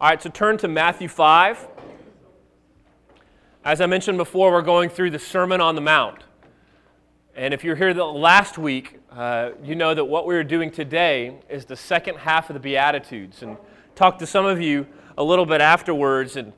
All 0.00 0.08
right, 0.08 0.22
so 0.22 0.30
turn 0.30 0.56
to 0.56 0.66
Matthew 0.66 1.08
5. 1.08 1.68
As 3.66 3.82
I 3.82 3.86
mentioned 3.86 4.16
before, 4.16 4.50
we're 4.50 4.62
going 4.62 4.88
through 4.88 5.10
the 5.10 5.18
Sermon 5.18 5.60
on 5.60 5.74
the 5.74 5.82
Mount. 5.82 6.22
And 7.36 7.52
if 7.52 7.62
you're 7.62 7.76
here 7.76 7.92
last 7.92 8.56
week, 8.56 8.98
uh, 9.12 9.50
you 9.62 9.74
know 9.74 9.92
that 9.92 10.06
what 10.06 10.24
we're 10.24 10.42
doing 10.42 10.70
today 10.70 11.36
is 11.50 11.66
the 11.66 11.76
second 11.76 12.16
half 12.16 12.48
of 12.48 12.54
the 12.54 12.60
Beatitudes. 12.60 13.42
And 13.42 13.58
talk 13.94 14.18
to 14.20 14.26
some 14.26 14.46
of 14.46 14.58
you 14.58 14.86
a 15.18 15.22
little 15.22 15.44
bit 15.44 15.60
afterwards. 15.60 16.36
And, 16.36 16.54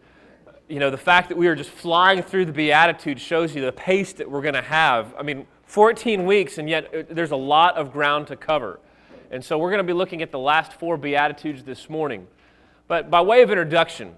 you 0.68 0.78
know, 0.78 0.90
the 0.92 0.96
fact 0.96 1.28
that 1.28 1.36
we 1.36 1.48
are 1.48 1.56
just 1.56 1.70
flying 1.70 2.22
through 2.22 2.44
the 2.44 2.52
Beatitudes 2.52 3.20
shows 3.20 3.56
you 3.56 3.62
the 3.62 3.72
pace 3.72 4.12
that 4.12 4.30
we're 4.30 4.42
going 4.42 4.54
to 4.54 4.62
have. 4.62 5.16
I 5.18 5.24
mean, 5.24 5.48
14 5.64 6.26
weeks, 6.26 6.58
and 6.58 6.70
yet 6.70 6.94
uh, 6.94 7.02
there's 7.10 7.32
a 7.32 7.36
lot 7.36 7.74
of 7.74 7.92
ground 7.92 8.28
to 8.28 8.36
cover. 8.36 8.78
And 9.32 9.44
so 9.44 9.58
we're 9.58 9.70
going 9.70 9.84
to 9.84 9.92
be 9.92 9.92
looking 9.92 10.22
at 10.22 10.30
the 10.30 10.38
last 10.38 10.74
four 10.74 10.96
Beatitudes 10.96 11.64
this 11.64 11.90
morning. 11.90 12.28
But 12.92 13.10
by 13.10 13.22
way 13.22 13.40
of 13.40 13.48
introduction, 13.48 14.16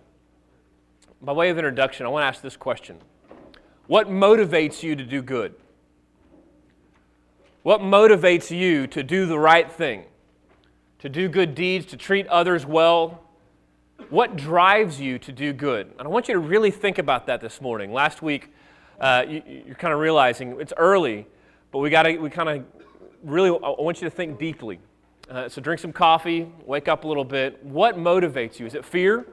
by 1.23 1.31
way 1.31 1.49
of 1.49 1.59
introduction, 1.59 2.07
I 2.07 2.09
want 2.09 2.25
to 2.25 2.27
ask 2.27 2.43
this 2.43 2.57
question 2.57 2.99
What 3.87 4.09
motivates 4.09 4.83
you 4.83 4.97
to 4.97 5.05
do 5.05 5.23
good? 5.23 5.55
What 7.63 7.83
motivates 7.83 8.51
you 8.51 8.89
to 8.89 9.05
do 9.05 9.27
the 9.27 9.39
right 9.39 9.71
thing, 9.71 10.07
to 10.99 11.09
do 11.09 11.29
good 11.29 11.55
deeds, 11.55 11.87
to 11.87 11.97
treat 11.97 12.27
others 12.27 12.67
well? 12.67 13.23
What 14.11 14.35
drives 14.35 15.01
you 15.01 15.21
to 15.21 15.31
do 15.31 15.53
good? 15.53 15.93
And 15.97 16.09
I 16.09 16.11
want 16.11 16.27
you 16.27 16.35
to 16.35 16.41
really 16.41 16.73
think 16.73 16.99
about 16.99 17.29
that 17.29 17.41
this 17.41 17.61
morning. 17.61 17.93
Last 17.93 18.23
week, 18.23 18.53
uh, 19.01 19.25
you, 19.29 19.67
are 19.71 19.75
kind 19.75 19.95
of 19.95 20.01
realizing 20.01 20.61
it's 20.61 20.73
early, 20.77 21.29
but 21.71 21.79
we 21.79 21.91
got 21.91 22.03
to, 22.03 22.19
we 22.19 22.29
kind 22.29 22.49
of 22.49 22.65
really, 23.23 23.51
I 23.51 23.81
want 23.81 24.03
you 24.03 24.11
to 24.11 24.17
think 24.17 24.37
deeply. 24.41 24.81
Uh, 25.29 25.49
so 25.49 25.61
drink 25.61 25.81
some 25.81 25.93
coffee, 25.93 26.47
wake 26.67 26.87
up 26.87 27.05
a 27.05 27.09
little 27.09 27.25
bit. 27.25 27.65
What 27.65 27.97
motivates 27.97 28.59
you? 28.59 28.67
Is 28.67 28.75
it 28.75 28.85
fear? 28.85 29.27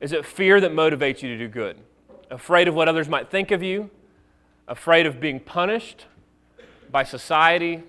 Is 0.00 0.12
it 0.12 0.26
fear 0.26 0.60
that 0.60 0.72
motivates 0.72 1.22
you 1.22 1.28
to 1.28 1.38
do 1.38 1.48
good? 1.48 1.78
Afraid 2.30 2.66
of 2.66 2.74
what 2.74 2.88
others 2.88 3.08
might 3.08 3.30
think 3.30 3.52
of 3.52 3.62
you? 3.62 3.90
Afraid 4.66 5.06
of 5.06 5.20
being 5.20 5.38
punished 5.38 6.06
by 6.90 7.04
society? 7.04 7.84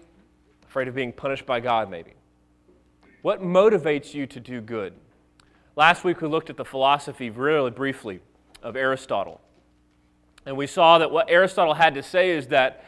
Afraid 0.68 0.88
of 0.88 0.94
being 0.94 1.12
punished 1.12 1.46
by 1.46 1.60
God, 1.60 1.90
maybe? 1.90 2.14
What 3.24 3.42
motivates 3.42 4.14
you 4.14 4.28
to 4.28 4.40
do 4.40 4.62
good? 4.62 4.94
Last 5.76 6.04
week 6.04 6.22
we 6.22 6.28
looked 6.28 6.50
at 6.50 6.58
the 6.58 6.66
philosophy 6.66 7.30
really 7.30 7.72
briefly 7.72 8.20
of 8.62 8.76
Aristotle. 8.76 9.42
And 10.46 10.56
we 10.56 10.68
saw 10.68 11.00
that 11.00 11.12
what 11.12 11.30
Aristotle 11.30 11.74
had 11.74 11.96
to 11.96 12.04
say 12.04 12.30
is 12.30 12.48
that 12.48 12.86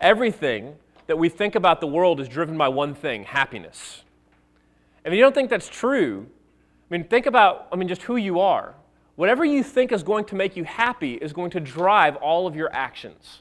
everything 0.00 0.76
that 1.10 1.16
we 1.16 1.28
think 1.28 1.56
about 1.56 1.80
the 1.80 1.88
world 1.88 2.20
is 2.20 2.28
driven 2.28 2.56
by 2.56 2.68
one 2.68 2.94
thing 2.94 3.24
happiness. 3.24 4.04
If 5.04 5.12
you 5.12 5.20
don't 5.20 5.34
think 5.34 5.50
that's 5.50 5.68
true, 5.68 6.24
I 6.88 6.94
mean, 6.96 7.02
think 7.02 7.26
about, 7.26 7.66
I 7.72 7.74
mean, 7.74 7.88
just 7.88 8.02
who 8.02 8.14
you 8.14 8.38
are. 8.38 8.76
Whatever 9.16 9.44
you 9.44 9.64
think 9.64 9.90
is 9.90 10.04
going 10.04 10.24
to 10.26 10.36
make 10.36 10.56
you 10.56 10.62
happy 10.62 11.14
is 11.14 11.32
going 11.32 11.50
to 11.50 11.58
drive 11.58 12.14
all 12.14 12.46
of 12.46 12.54
your 12.54 12.72
actions. 12.72 13.40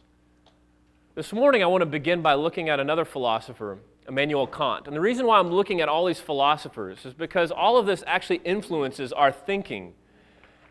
This 1.14 1.32
morning, 1.32 1.62
I 1.62 1.68
want 1.68 1.84
to 1.84 1.86
begin 1.86 2.24
by 2.24 2.34
looking 2.34 2.70
at 2.70 2.80
another 2.80 3.06
philosopher, 3.06 3.78
Immanuel 4.08 4.48
Kant. 4.48 4.88
And 4.88 4.96
the 4.96 5.02
reason 5.02 5.28
why 5.28 5.38
I'm 5.38 5.52
looking 5.52 5.80
at 5.80 5.88
all 5.88 6.08
these 6.08 6.20
philosophers 6.20 7.06
is 7.06 7.14
because 7.14 7.52
all 7.52 7.78
of 7.78 7.86
this 7.86 8.04
actually 8.08 8.42
influences 8.46 9.14
our 9.14 9.32
thinking 9.32 9.94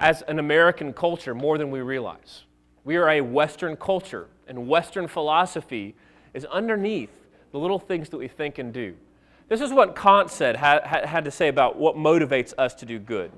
as 0.00 0.22
an 0.22 0.40
American 0.40 0.92
culture 0.92 1.32
more 1.32 1.58
than 1.58 1.70
we 1.70 1.80
realize. 1.80 2.42
We 2.82 2.96
are 2.96 3.08
a 3.08 3.20
Western 3.20 3.76
culture, 3.76 4.26
and 4.48 4.66
Western 4.66 5.06
philosophy 5.06 5.94
is 6.34 6.44
underneath 6.46 7.10
the 7.52 7.58
little 7.58 7.78
things 7.78 8.08
that 8.10 8.18
we 8.18 8.28
think 8.28 8.58
and 8.58 8.72
do. 8.72 8.94
This 9.48 9.60
is 9.60 9.72
what 9.72 9.96
Kant 9.96 10.30
said, 10.30 10.56
had, 10.56 11.24
to 11.24 11.30
say 11.30 11.48
about 11.48 11.76
what 11.76 11.96
motivates 11.96 12.52
us 12.58 12.74
to 12.74 12.86
do 12.86 12.98
good. 12.98 13.32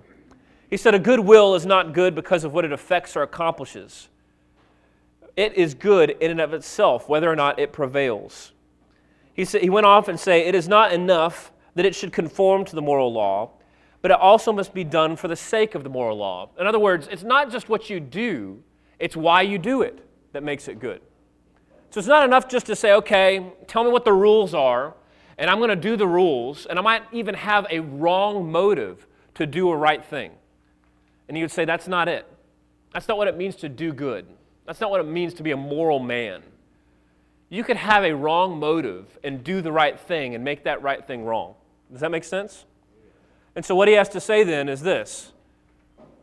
He 0.69 0.77
said, 0.77 0.95
A 0.95 0.99
good 0.99 1.21
will 1.21 1.55
is 1.55 1.65
not 1.65 1.95
good 1.95 2.15
because 2.15 2.43
of 2.43 2.53
what 2.53 2.65
it 2.65 2.73
affects 2.73 3.17
or 3.17 3.23
accomplishes. 3.23 4.09
It 5.37 5.55
is 5.55 5.75
good 5.75 6.11
in 6.21 6.31
and 6.33 6.41
of 6.41 6.53
itself, 6.53 7.09
whether 7.09 7.31
or 7.31 7.37
not 7.37 7.59
it 7.59 7.73
prevails. 7.73 8.53
He, 9.33 9.45
said, 9.45 9.63
he 9.63 9.71
went 9.71 9.87
off 9.87 10.09
and 10.09 10.19
say, 10.19 10.47
It 10.47 10.55
is 10.55 10.69
not 10.69 10.93
enough 10.93 11.53
that 11.77 11.85
it 11.85 11.95
should 11.95 12.13
conform 12.13 12.65
to 12.65 12.75
the 12.75 12.83
moral 12.83 13.13
law, 13.13 13.51
but 14.03 14.11
it 14.11 14.19
also 14.19 14.53
must 14.53 14.75
be 14.75 14.83
done 14.83 15.15
for 15.15 15.29
the 15.29 15.37
sake 15.37 15.77
of 15.77 15.85
the 15.85 15.91
moral 15.91 16.17
law. 16.17 16.51
In 16.59 16.67
other 16.67 16.79
words, 16.79 17.09
it's 17.11 17.23
not 17.23 17.53
just 17.53 17.69
what 17.69 17.89
you 17.89 18.01
do, 18.01 18.63
it's 18.99 19.17
why 19.17 19.43
you 19.43 19.59
do 19.59 19.83
it 19.83 20.05
that 20.33 20.43
makes 20.43 20.67
it 20.67 20.81
good. 20.81 21.01
So 21.91 21.99
it's 21.99 22.09
not 22.09 22.25
enough 22.25 22.49
just 22.49 22.67
to 22.67 22.77
say, 22.77 22.93
okay, 22.93 23.45
tell 23.67 23.83
me 23.83 23.91
what 23.91 24.05
the 24.05 24.13
rules 24.13 24.55
are, 24.55 24.95
and 25.37 25.51
I'm 25.51 25.59
going 25.59 25.71
to 25.71 25.77
do 25.77 25.97
the 25.97 26.07
rules, 26.07 26.67
and 26.67 26.79
I 26.79 26.83
might 26.83 27.03
even 27.13 27.35
have 27.35 27.67
a 27.69 27.81
wrong 27.81 28.51
motive 28.51 29.07
to 29.35 29.47
do 29.47 29.71
a 29.71 29.77
right 29.77 30.05
thing. 30.05 30.31
And 31.29 31.37
you 31.37 31.43
would 31.43 31.51
say, 31.51 31.65
that's 31.65 31.89
not 31.89 32.09
it. 32.09 32.27
That's 32.93 33.09
not 33.09 33.19
what 33.19 33.27
it 33.27 33.37
means 33.37 33.57
to 33.57 33.69
do 33.69 33.93
good. 33.93 34.27
That's 34.67 34.81
not 34.81 34.91
what 34.91 35.01
it 35.01 35.07
means 35.07 35.35
to 35.35 35.43
be 35.43 35.51
a 35.51 35.57
moral 35.57 35.99
man. 35.99 36.43
You 37.49 37.65
could 37.65 37.77
have 37.77 38.05
a 38.05 38.15
wrong 38.15 38.61
motive 38.61 39.19
and 39.25 39.43
do 39.43 39.61
the 39.61 39.73
right 39.73 39.99
thing 39.99 40.37
and 40.37 40.45
make 40.45 40.65
that 40.65 40.83
right 40.83 41.05
thing 41.05 41.25
wrong. 41.25 41.55
Does 41.91 42.01
that 42.01 42.13
make 42.13 42.23
sense? 42.23 42.65
And 43.57 43.65
so, 43.65 43.75
what 43.75 43.89
he 43.89 43.95
has 43.95 44.09
to 44.11 44.21
say 44.21 44.45
then 44.45 44.69
is 44.69 44.81
this 44.81 45.33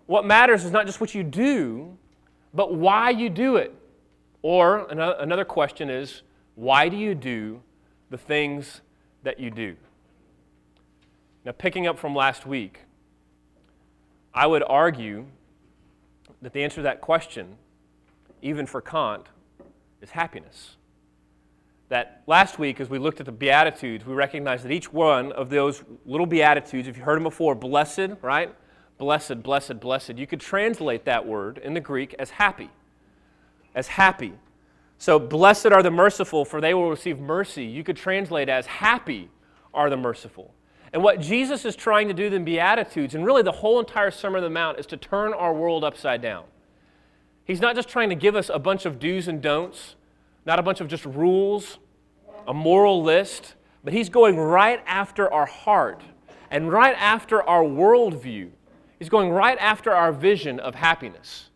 What 0.06 0.26
matters 0.26 0.64
is 0.64 0.72
not 0.72 0.86
just 0.86 1.02
what 1.02 1.14
you 1.14 1.24
do, 1.24 1.98
but 2.54 2.74
why 2.74 3.10
you 3.10 3.30
do 3.30 3.58
it. 3.58 3.74
Or 4.42 4.88
another 4.90 5.46
question 5.46 5.90
is 5.90 6.22
why 6.56 6.90
do 6.90 6.98
you 6.98 7.16
do 7.16 7.62
the 8.10 8.18
things 8.18 8.82
that 9.24 9.40
you 9.40 9.50
do? 9.50 9.76
Now, 11.46 11.52
picking 11.52 11.88
up 11.88 11.98
from 11.98 12.16
last 12.16 12.46
week, 12.46 12.82
I 14.34 14.48
would 14.48 14.64
argue 14.68 15.26
that 16.42 16.54
the 16.54 16.64
answer 16.64 16.78
to 16.78 16.82
that 16.84 17.02
question, 17.02 17.56
even 18.42 18.66
for 18.66 18.82
Kant, 18.82 19.28
is 20.02 20.12
happiness. 20.12 20.76
That 21.90 22.24
last 22.28 22.60
week, 22.60 22.82
as 22.82 22.90
we 22.90 23.00
looked 23.00 23.20
at 23.20 23.26
the 23.26 23.32
Beatitudes, 23.32 24.06
we 24.06 24.14
recognized 24.14 24.66
that 24.66 24.72
each 24.72 24.92
one 24.92 25.32
of 25.32 25.50
those 25.50 25.84
little 26.06 26.26
Beatitudes, 26.26 26.88
if 26.88 26.98
you 26.98 27.04
heard 27.04 27.16
them 27.16 27.24
before, 27.24 27.56
blessed, 27.56 28.12
right? 28.22 28.54
Blessed, 28.98 29.42
blessed, 29.42 29.80
blessed. 29.80 30.18
You 30.18 30.28
could 30.28 30.42
translate 30.42 31.06
that 31.06 31.26
word 31.26 31.60
in 31.60 31.74
the 31.74 31.80
Greek 31.80 32.14
as 32.20 32.32
happy 32.32 32.70
as 33.78 33.88
happy. 33.88 34.34
So, 34.98 35.20
blessed 35.20 35.68
are 35.68 35.84
the 35.84 35.92
merciful, 35.92 36.44
for 36.44 36.60
they 36.60 36.74
will 36.74 36.90
receive 36.90 37.20
mercy. 37.20 37.64
You 37.64 37.84
could 37.84 37.96
translate 37.96 38.50
as 38.50 38.66
happy 38.66 39.30
are 39.72 39.92
the 39.92 39.96
merciful. 39.96 40.52
And 40.92 41.04
what 41.04 41.22
Jesus 41.22 41.64
is 41.64 41.76
trying 41.76 42.08
to 42.08 42.14
do 42.16 42.26
in 42.26 42.44
Beatitudes, 42.44 43.14
and 43.14 43.24
really 43.24 43.44
the 43.44 43.52
whole 43.52 43.80
entire 43.80 44.10
Sermon 44.10 44.40
on 44.40 44.44
the 44.44 44.50
Mount, 44.50 44.80
is 44.80 44.88
to 44.88 44.98
turn 44.98 45.32
our 45.32 45.54
world 45.54 45.84
upside 45.84 46.24
down. 46.24 46.46
He's 47.46 47.62
not 47.62 47.76
just 47.76 47.88
trying 47.88 48.10
to 48.10 48.16
give 48.16 48.36
us 48.36 48.50
a 48.50 48.58
bunch 48.58 48.88
of 48.88 48.98
do's 48.98 49.28
and 49.28 49.44
don'ts, 49.44 49.96
not 50.44 50.58
a 50.58 50.64
bunch 50.64 50.82
of 50.82 50.88
just 50.88 51.06
rules, 51.06 51.78
a 52.48 52.54
moral 52.56 53.04
list, 53.04 53.54
but 53.84 53.94
he's 53.94 54.10
going 54.10 54.38
right 54.38 54.82
after 54.88 55.32
our 55.32 55.46
heart 55.46 56.02
and 56.50 56.72
right 56.72 56.96
after 56.98 57.44
our 57.44 57.62
worldview. 57.64 58.50
He's 58.98 59.10
going 59.10 59.30
right 59.30 59.58
after 59.60 59.94
our 59.94 60.12
vision 60.12 60.60
of 60.60 60.74
happiness. 60.74 61.52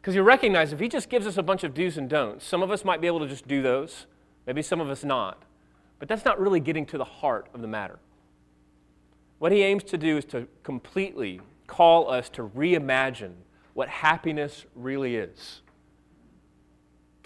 Because 0.00 0.14
you 0.14 0.22
recognize 0.22 0.72
if 0.72 0.80
he 0.80 0.88
just 0.88 1.10
gives 1.10 1.26
us 1.26 1.36
a 1.36 1.42
bunch 1.42 1.62
of 1.62 1.74
do's 1.74 1.98
and 1.98 2.08
don'ts, 2.08 2.46
some 2.46 2.62
of 2.62 2.70
us 2.70 2.84
might 2.84 3.00
be 3.00 3.06
able 3.06 3.20
to 3.20 3.26
just 3.26 3.46
do 3.46 3.60
those, 3.60 4.06
maybe 4.46 4.62
some 4.62 4.80
of 4.80 4.88
us 4.88 5.04
not. 5.04 5.42
But 5.98 6.08
that's 6.08 6.24
not 6.24 6.40
really 6.40 6.60
getting 6.60 6.86
to 6.86 6.98
the 6.98 7.04
heart 7.04 7.48
of 7.52 7.60
the 7.60 7.68
matter. 7.68 7.98
What 9.38 9.52
he 9.52 9.62
aims 9.62 9.84
to 9.84 9.98
do 9.98 10.16
is 10.16 10.24
to 10.26 10.46
completely 10.62 11.40
call 11.66 12.10
us 12.10 12.28
to 12.30 12.48
reimagine 12.48 13.34
what 13.74 13.88
happiness 13.88 14.64
really 14.74 15.16
is. 15.16 15.60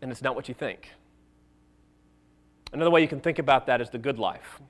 And 0.03 0.11
it's 0.11 0.23
not 0.23 0.35
what 0.35 0.49
you 0.49 0.55
think. 0.55 0.91
Another 2.73 2.91
way 2.91 3.01
you 3.01 3.09
can 3.09 3.21
think 3.21 3.39
about 3.39 3.67
that 3.67 3.81
is 3.81 3.91
the 3.91 3.99
good 3.99 4.19
life. 4.19 4.61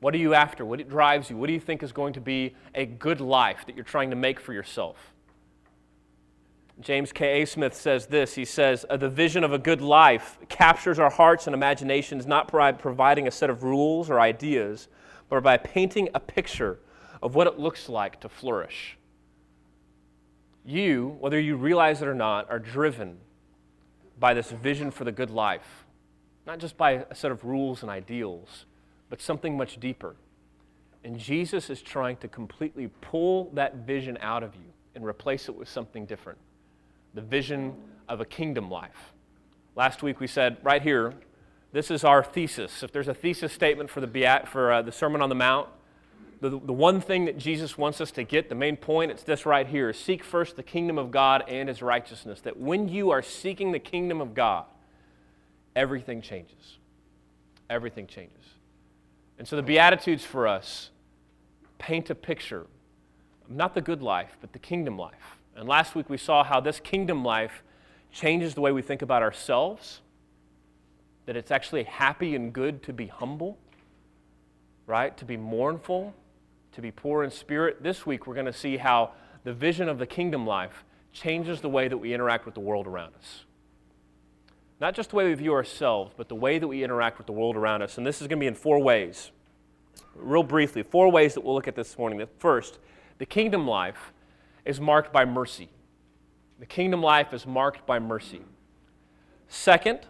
What 0.00 0.14
are 0.14 0.18
you 0.18 0.34
after? 0.34 0.64
What 0.64 0.86
drives 0.88 1.30
you? 1.30 1.36
What 1.36 1.46
do 1.46 1.52
you 1.52 1.60
think 1.60 1.82
is 1.82 1.92
going 1.92 2.14
to 2.14 2.20
be 2.20 2.56
a 2.74 2.86
good 2.86 3.20
life 3.20 3.66
that 3.66 3.76
you're 3.76 3.84
trying 3.84 4.10
to 4.10 4.16
make 4.16 4.40
for 4.40 4.52
yourself? 4.52 5.11
James 6.82 7.12
K. 7.12 7.42
A. 7.42 7.46
Smith 7.46 7.74
says 7.74 8.06
this 8.06 8.34
He 8.34 8.44
says, 8.44 8.84
uh, 8.90 8.96
The 8.96 9.08
vision 9.08 9.44
of 9.44 9.52
a 9.52 9.58
good 9.58 9.80
life 9.80 10.38
captures 10.48 10.98
our 10.98 11.10
hearts 11.10 11.46
and 11.46 11.54
imaginations 11.54 12.26
not 12.26 12.50
by 12.50 12.72
providing 12.72 13.28
a 13.28 13.30
set 13.30 13.50
of 13.50 13.62
rules 13.62 14.10
or 14.10 14.20
ideas, 14.20 14.88
but 15.28 15.42
by 15.42 15.56
painting 15.56 16.08
a 16.14 16.20
picture 16.20 16.80
of 17.22 17.34
what 17.34 17.46
it 17.46 17.58
looks 17.58 17.88
like 17.88 18.20
to 18.20 18.28
flourish. 18.28 18.98
You, 20.64 21.16
whether 21.20 21.38
you 21.38 21.56
realize 21.56 22.02
it 22.02 22.08
or 22.08 22.14
not, 22.14 22.50
are 22.50 22.58
driven 22.58 23.18
by 24.18 24.34
this 24.34 24.50
vision 24.50 24.90
for 24.90 25.04
the 25.04 25.12
good 25.12 25.30
life, 25.30 25.84
not 26.46 26.58
just 26.58 26.76
by 26.76 27.04
a 27.08 27.14
set 27.14 27.30
of 27.30 27.44
rules 27.44 27.82
and 27.82 27.90
ideals, 27.90 28.66
but 29.08 29.20
something 29.20 29.56
much 29.56 29.78
deeper. 29.78 30.16
And 31.04 31.18
Jesus 31.18 31.70
is 31.70 31.80
trying 31.82 32.16
to 32.18 32.28
completely 32.28 32.88
pull 33.00 33.50
that 33.54 33.76
vision 33.76 34.18
out 34.20 34.42
of 34.42 34.54
you 34.54 34.72
and 34.94 35.04
replace 35.04 35.48
it 35.48 35.54
with 35.54 35.68
something 35.68 36.06
different 36.06 36.38
the 37.14 37.20
vision 37.20 37.74
of 38.08 38.20
a 38.20 38.24
kingdom 38.24 38.70
life. 38.70 39.12
Last 39.74 40.02
week 40.02 40.20
we 40.20 40.26
said 40.26 40.58
right 40.62 40.82
here, 40.82 41.14
this 41.72 41.90
is 41.90 42.04
our 42.04 42.22
thesis. 42.22 42.82
If 42.82 42.92
there's 42.92 43.08
a 43.08 43.14
thesis 43.14 43.52
statement 43.52 43.90
for 43.90 44.00
the, 44.00 44.42
for, 44.46 44.72
uh, 44.72 44.82
the 44.82 44.92
Sermon 44.92 45.22
on 45.22 45.28
the 45.28 45.34
Mount, 45.34 45.68
the, 46.40 46.50
the 46.50 46.72
one 46.72 47.00
thing 47.00 47.24
that 47.26 47.38
Jesus 47.38 47.78
wants 47.78 48.00
us 48.00 48.10
to 48.12 48.24
get, 48.24 48.48
the 48.48 48.54
main 48.54 48.76
point, 48.76 49.10
it's 49.10 49.22
this 49.22 49.46
right 49.46 49.66
here 49.66 49.92
seek 49.92 50.24
first 50.24 50.56
the 50.56 50.62
kingdom 50.62 50.98
of 50.98 51.10
God 51.10 51.44
and 51.48 51.68
his 51.68 51.80
righteousness. 51.80 52.40
That 52.40 52.58
when 52.58 52.88
you 52.88 53.10
are 53.10 53.22
seeking 53.22 53.72
the 53.72 53.78
kingdom 53.78 54.20
of 54.20 54.34
God, 54.34 54.64
everything 55.76 56.20
changes. 56.20 56.78
Everything 57.70 58.06
changes. 58.06 58.36
And 59.38 59.46
so 59.46 59.56
the 59.56 59.62
Beatitudes 59.62 60.24
for 60.24 60.46
us 60.46 60.90
paint 61.78 62.10
a 62.10 62.14
picture 62.14 62.66
not 63.48 63.74
the 63.74 63.80
good 63.80 64.02
life, 64.02 64.36
but 64.40 64.52
the 64.52 64.58
kingdom 64.58 64.98
life. 64.98 65.38
And 65.56 65.68
last 65.68 65.94
week 65.94 66.08
we 66.08 66.16
saw 66.16 66.44
how 66.44 66.60
this 66.60 66.80
kingdom 66.80 67.24
life 67.24 67.62
changes 68.10 68.54
the 68.54 68.60
way 68.60 68.72
we 68.72 68.82
think 68.82 69.02
about 69.02 69.22
ourselves, 69.22 70.00
that 71.26 71.36
it's 71.36 71.50
actually 71.50 71.84
happy 71.84 72.34
and 72.34 72.52
good 72.52 72.82
to 72.84 72.92
be 72.92 73.06
humble, 73.06 73.58
right? 74.86 75.16
To 75.16 75.24
be 75.24 75.36
mournful, 75.36 76.14
to 76.72 76.80
be 76.80 76.90
poor 76.90 77.22
in 77.22 77.30
spirit. 77.30 77.82
This 77.82 78.06
week 78.06 78.26
we're 78.26 78.34
going 78.34 78.46
to 78.46 78.52
see 78.52 78.76
how 78.76 79.12
the 79.44 79.52
vision 79.52 79.88
of 79.88 79.98
the 79.98 80.06
kingdom 80.06 80.46
life 80.46 80.84
changes 81.12 81.60
the 81.60 81.68
way 81.68 81.88
that 81.88 81.98
we 81.98 82.14
interact 82.14 82.46
with 82.46 82.54
the 82.54 82.60
world 82.60 82.86
around 82.86 83.14
us. 83.14 83.44
Not 84.80 84.94
just 84.94 85.10
the 85.10 85.16
way 85.16 85.26
we 85.26 85.34
view 85.34 85.52
ourselves, 85.52 86.12
but 86.16 86.28
the 86.28 86.34
way 86.34 86.58
that 86.58 86.66
we 86.66 86.82
interact 86.82 87.18
with 87.18 87.26
the 87.26 87.32
world 87.32 87.56
around 87.56 87.82
us. 87.82 87.98
And 87.98 88.06
this 88.06 88.20
is 88.20 88.26
going 88.26 88.38
to 88.38 88.42
be 88.42 88.48
in 88.48 88.54
four 88.54 88.80
ways. 88.80 89.30
Real 90.14 90.42
briefly, 90.42 90.82
four 90.82 91.10
ways 91.10 91.34
that 91.34 91.42
we'll 91.42 91.54
look 91.54 91.68
at 91.68 91.76
this 91.76 91.96
morning. 91.96 92.26
First, 92.38 92.78
the 93.18 93.26
kingdom 93.26 93.66
life 93.66 94.11
is 94.64 94.80
marked 94.80 95.12
by 95.12 95.24
mercy. 95.24 95.68
The 96.58 96.66
kingdom 96.66 97.02
life 97.02 97.32
is 97.32 97.46
marked 97.46 97.86
by 97.86 97.98
mercy. 97.98 98.42
Second, 99.48 100.00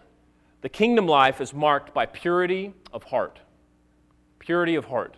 the 0.61 0.69
kingdom 0.69 1.07
life 1.07 1.41
is 1.41 1.53
marked 1.53 1.93
by 1.93 2.05
purity 2.05 2.73
of 2.93 3.03
heart. 3.03 3.39
Purity 4.39 4.75
of 4.75 4.85
heart. 4.85 5.15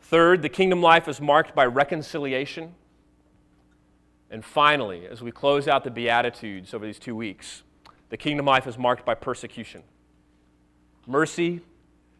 Third, 0.00 0.42
the 0.42 0.48
kingdom 0.48 0.82
life 0.82 1.08
is 1.08 1.20
marked 1.20 1.54
by 1.54 1.64
reconciliation. 1.64 2.74
And 4.30 4.44
finally, 4.44 5.06
as 5.06 5.22
we 5.22 5.30
close 5.30 5.68
out 5.68 5.84
the 5.84 5.90
Beatitudes 5.90 6.74
over 6.74 6.84
these 6.84 6.98
two 6.98 7.14
weeks, 7.14 7.62
the 8.10 8.16
kingdom 8.16 8.44
life 8.44 8.66
is 8.66 8.76
marked 8.76 9.06
by 9.06 9.14
persecution. 9.14 9.82
Mercy, 11.06 11.60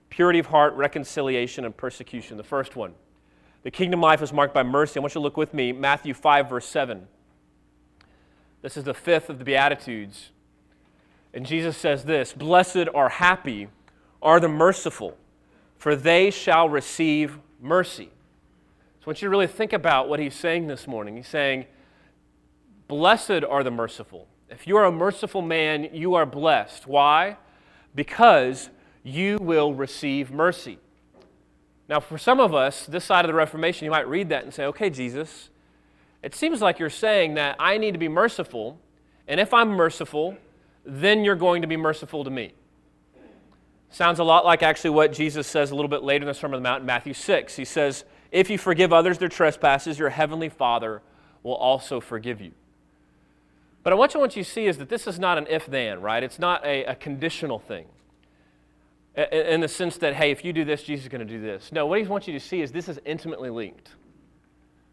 purity 0.09 0.39
of 0.39 0.47
heart, 0.47 0.75
reconciliation, 0.75 1.65
and 1.65 1.77
persecution. 1.77 2.37
The 2.37 2.43
first 2.43 2.77
one. 2.77 2.95
The 3.63 3.71
kingdom 3.71 4.01
life 4.01 4.23
is 4.23 4.33
marked 4.33 4.55
by 4.55 4.63
mercy. 4.63 4.99
I 4.99 5.01
want 5.01 5.15
you 5.15 5.21
to 5.21 5.23
look 5.23 5.37
with 5.37 5.55
me, 5.55 5.73
Matthew 5.73 6.15
5, 6.15 6.49
verse 6.49 6.67
7. 6.67 7.07
This 8.61 8.77
is 8.77 8.85
the 8.85 8.95
fifth 8.95 9.29
of 9.29 9.39
the 9.39 9.45
Beatitudes. 9.45 10.31
And 11.33 11.47
Jesus 11.47 11.77
says 11.77 12.05
this 12.05 12.33
Blessed 12.33 12.89
are 12.95 13.09
happy 13.09 13.69
are 14.21 14.39
the 14.39 14.49
merciful, 14.49 15.17
for 15.77 15.97
they 15.97 16.31
shall 16.31 16.69
receive 16.69 17.39
mercy. 17.61 18.11
So 19.01 19.07
I 19.07 19.11
want 19.11 19.23
you 19.23 19.27
to 19.27 19.31
really 19.31 19.47
think 19.47 19.73
about 19.73 20.09
what 20.09 20.21
he's 20.21 20.35
saying 20.35 20.69
this 20.69 20.87
morning. 20.87 21.17
He's 21.17 21.29
saying, 21.29 21.67
Blessed 22.87 23.43
are 23.49 23.65
the 23.65 23.71
merciful. 23.71 24.29
If 24.49 24.67
you 24.67 24.77
are 24.77 24.85
a 24.85 24.93
merciful 24.93 25.43
man, 25.43 25.89
you 25.93 26.15
are 26.15 26.27
blessed. 26.27 26.87
Why? 26.87 27.39
Because 27.95 28.71
you 29.03 29.39
will 29.41 29.75
receive 29.75 30.31
mercy. 30.31 30.79
Now, 31.93 32.01
for 32.01 32.17
some 32.17 32.41
of 32.41 32.55
us, 32.55 32.87
this 32.87 33.05
side 33.05 33.27
of 33.27 33.29
the 33.29 33.35
Reformation, 33.35 33.85
you 33.85 33.91
might 33.91 34.09
read 34.09 34.31
that 34.31 34.45
and 34.45 34.55
say, 34.55 34.65
okay, 34.65 34.89
Jesus, 34.89 35.51
it 36.23 36.35
seems 36.35 36.63
like 36.63 36.79
you're 36.79 36.89
saying 36.89 37.35
that 37.35 37.55
I 37.59 37.77
need 37.77 37.93
to 37.93 37.99
be 37.99 38.09
merciful, 38.09 38.81
and 39.29 39.39
if 39.39 39.53
I'm 39.53 39.69
merciful, 39.69 40.39
then 40.87 41.23
you're 41.23 41.37
going 41.37 41.61
to 41.61 41.69
be 41.69 41.77
merciful 41.77 42.25
to 42.25 42.31
me. 42.31 42.55
Sounds 43.91 44.21
a 44.21 44.25
lot 44.25 44.43
like 44.43 44.63
actually 44.63 44.89
what 44.89 45.13
Jesus 45.13 45.47
says 45.47 45.71
a 45.71 45.75
little 45.75 45.91
bit 45.91 46.03
later 46.03 46.23
in 46.23 46.29
the 46.29 46.33
Sermon 46.33 46.57
on 46.57 46.63
the 46.63 46.67
Mount 46.67 46.81
in 46.81 46.87
Matthew 46.87 47.13
6. 47.13 47.57
He 47.57 47.67
says, 47.67 48.05
If 48.31 48.49
you 48.49 48.57
forgive 48.57 48.91
others 48.91 49.19
their 49.19 49.29
trespasses, 49.29 49.99
your 49.99 50.09
heavenly 50.09 50.49
Father 50.49 51.03
will 51.43 51.57
also 51.57 52.01
forgive 52.01 52.41
you. 52.41 52.53
But 53.83 53.99
what 53.99 54.17
I 54.17 54.19
want 54.19 54.35
you 54.35 54.45
to 54.45 54.51
see 54.51 54.65
is 54.65 54.79
that 54.79 54.89
this 54.89 55.07
is 55.07 55.19
not 55.19 55.37
an 55.37 55.47
if 55.51 55.67
then, 55.67 56.01
right? 56.01 56.23
It's 56.23 56.39
not 56.39 56.65
a, 56.65 56.85
a 56.85 56.95
conditional 56.95 57.59
thing 57.59 57.85
in 59.15 59.61
the 59.61 59.69
sense 59.69 59.99
that, 59.99 60.15
hey, 60.15 60.31
if 60.31 60.45
you 60.45 60.53
do 60.53 60.65
this, 60.65 60.83
Jesus 60.83 61.05
is 61.05 61.09
going 61.09 61.27
to 61.27 61.31
do 61.31 61.41
this. 61.41 61.71
No, 61.71 61.87
what 61.87 62.01
he 62.01 62.07
wants 62.07 62.27
you 62.27 62.33
to 62.33 62.41
see 62.41 62.63
is 62.63 62.73
this 62.73 62.89
is 62.89 62.99
intimately 63.05 63.51
linked. 63.51 63.91